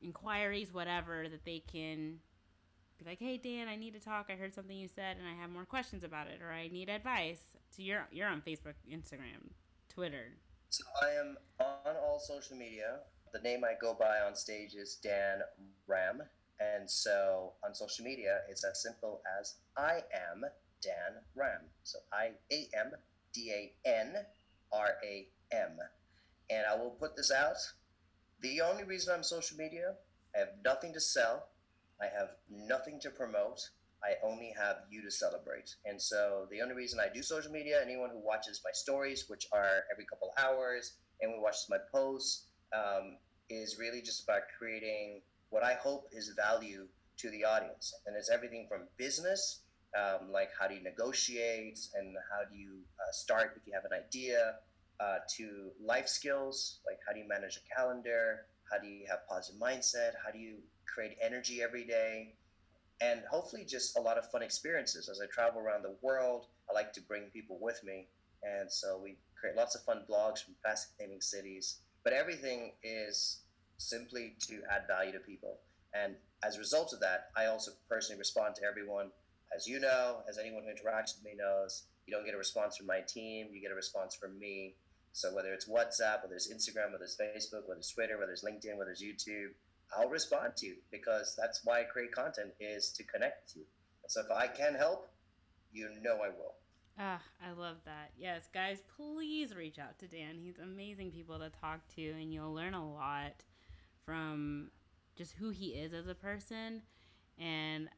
[0.00, 2.20] inquiries, whatever, that they can
[2.98, 4.26] be like, "Hey Dan, I need to talk.
[4.28, 6.88] I heard something you said, and I have more questions about it, or I need
[6.88, 7.40] advice."
[7.70, 9.52] So you're you're on Facebook, Instagram,
[9.88, 10.32] Twitter.
[10.70, 13.00] So I am on all social media.
[13.32, 15.40] The name I go by on stage is Dan
[15.86, 16.22] Ram.
[16.60, 20.44] And so on social media, it's as simple as I am
[20.82, 21.60] Dan Ram.
[21.84, 22.92] So I A M
[23.32, 24.14] D A N
[24.72, 25.78] R A M.
[26.50, 27.56] And I will put this out.
[28.40, 29.94] The only reason I'm social media,
[30.34, 31.48] I have nothing to sell.
[32.00, 33.60] I have nothing to promote.
[34.02, 35.74] I only have you to celebrate.
[35.84, 39.48] And so the only reason I do social media, anyone who watches my stories, which
[39.52, 43.16] are every couple hours, and who watches my posts, um,
[43.50, 46.86] is really just about creating what I hope is value
[47.18, 47.94] to the audience.
[48.06, 49.62] And it's everything from business,
[49.96, 53.84] um, like how do you negotiate and how do you uh, start if you have
[53.90, 54.56] an idea,
[55.00, 59.20] uh, to life skills, like how do you manage a calendar, how do you have
[59.28, 60.56] positive mindset, how do you
[60.92, 62.34] create energy every day,
[63.00, 66.46] and hopefully just a lot of fun experiences as I travel around the world.
[66.68, 68.08] I like to bring people with me,
[68.42, 71.78] and so we create lots of fun blogs from fascinating cities.
[72.08, 73.42] But everything is
[73.76, 75.58] simply to add value to people,
[75.92, 79.10] and as a result of that, I also personally respond to everyone.
[79.54, 82.78] As you know, as anyone who interacts with me knows, you don't get a response
[82.78, 84.74] from my team; you get a response from me.
[85.12, 88.42] So whether it's WhatsApp, whether it's Instagram, whether it's Facebook, whether it's Twitter, whether it's
[88.42, 89.52] LinkedIn, whether it's YouTube,
[89.94, 93.62] I'll respond to you because that's why I create content is to connect with you.
[94.06, 95.10] So if I can help,
[95.74, 96.54] you know I will.
[96.98, 98.10] Ah, I love that.
[98.18, 100.36] Yes, guys, please reach out to Dan.
[100.42, 103.44] He's amazing people to talk to, and you'll learn a lot
[104.04, 104.70] from
[105.14, 106.82] just who he is as a person.
[107.38, 107.88] And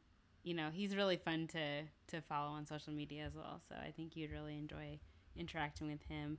[0.42, 3.60] you know, he's really fun to to follow on social media as well.
[3.68, 4.98] So I think you'd really enjoy
[5.36, 6.36] interacting with him.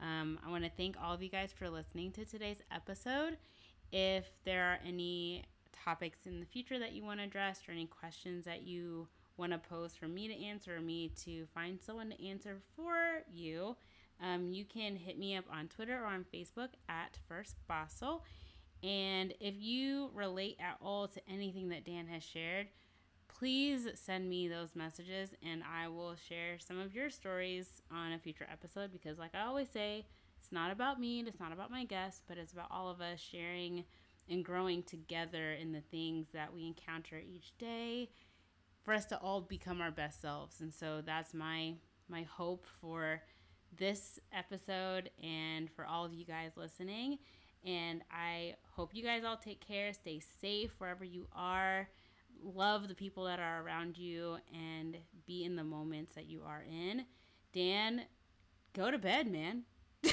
[0.00, 3.38] Um, I want to thank all of you guys for listening to today's episode.
[3.90, 5.44] If there are any
[5.84, 9.08] topics in the future that you want to address or any questions that you
[9.42, 13.76] want to post for me to answer me to find someone to answer for you,
[14.22, 18.22] um, you can hit me up on Twitter or on Facebook at First Bossel.
[18.84, 22.68] And if you relate at all to anything that Dan has shared,
[23.26, 28.20] please send me those messages and I will share some of your stories on a
[28.20, 30.06] future episode because, like I always say,
[30.38, 33.00] it's not about me, and it's not about my guests, but it's about all of
[33.00, 33.84] us sharing
[34.28, 38.08] and growing together in the things that we encounter each day
[38.82, 40.60] for us to all become our best selves.
[40.60, 41.74] And so that's my
[42.08, 43.22] my hope for
[43.78, 47.18] this episode and for all of you guys listening.
[47.64, 51.88] And I hope you guys all take care, stay safe wherever you are
[52.42, 56.64] love the people that are around you and be in the moments that you are
[56.68, 57.04] in.
[57.52, 58.02] Dan,
[58.72, 59.62] go to bed, man.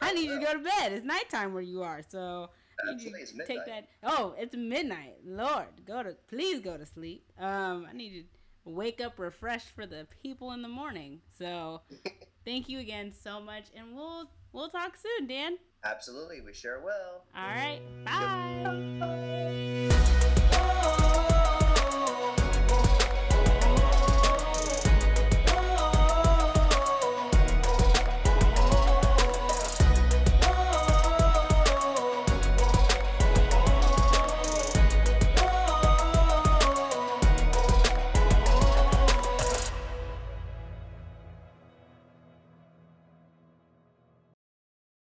[0.00, 0.92] I need to go to bed.
[0.92, 2.50] It's nighttime where you are, so
[2.90, 3.88] Absolutely, take that.
[4.02, 5.16] Oh, it's midnight.
[5.24, 7.24] Lord, go to please go to sleep.
[7.38, 11.20] Um, I need to wake up refreshed for the people in the morning.
[11.38, 11.82] So,
[12.44, 15.58] thank you again so much, and we'll we'll talk soon, Dan.
[15.84, 17.24] Absolutely, we sure will.
[17.34, 19.98] All right, bye.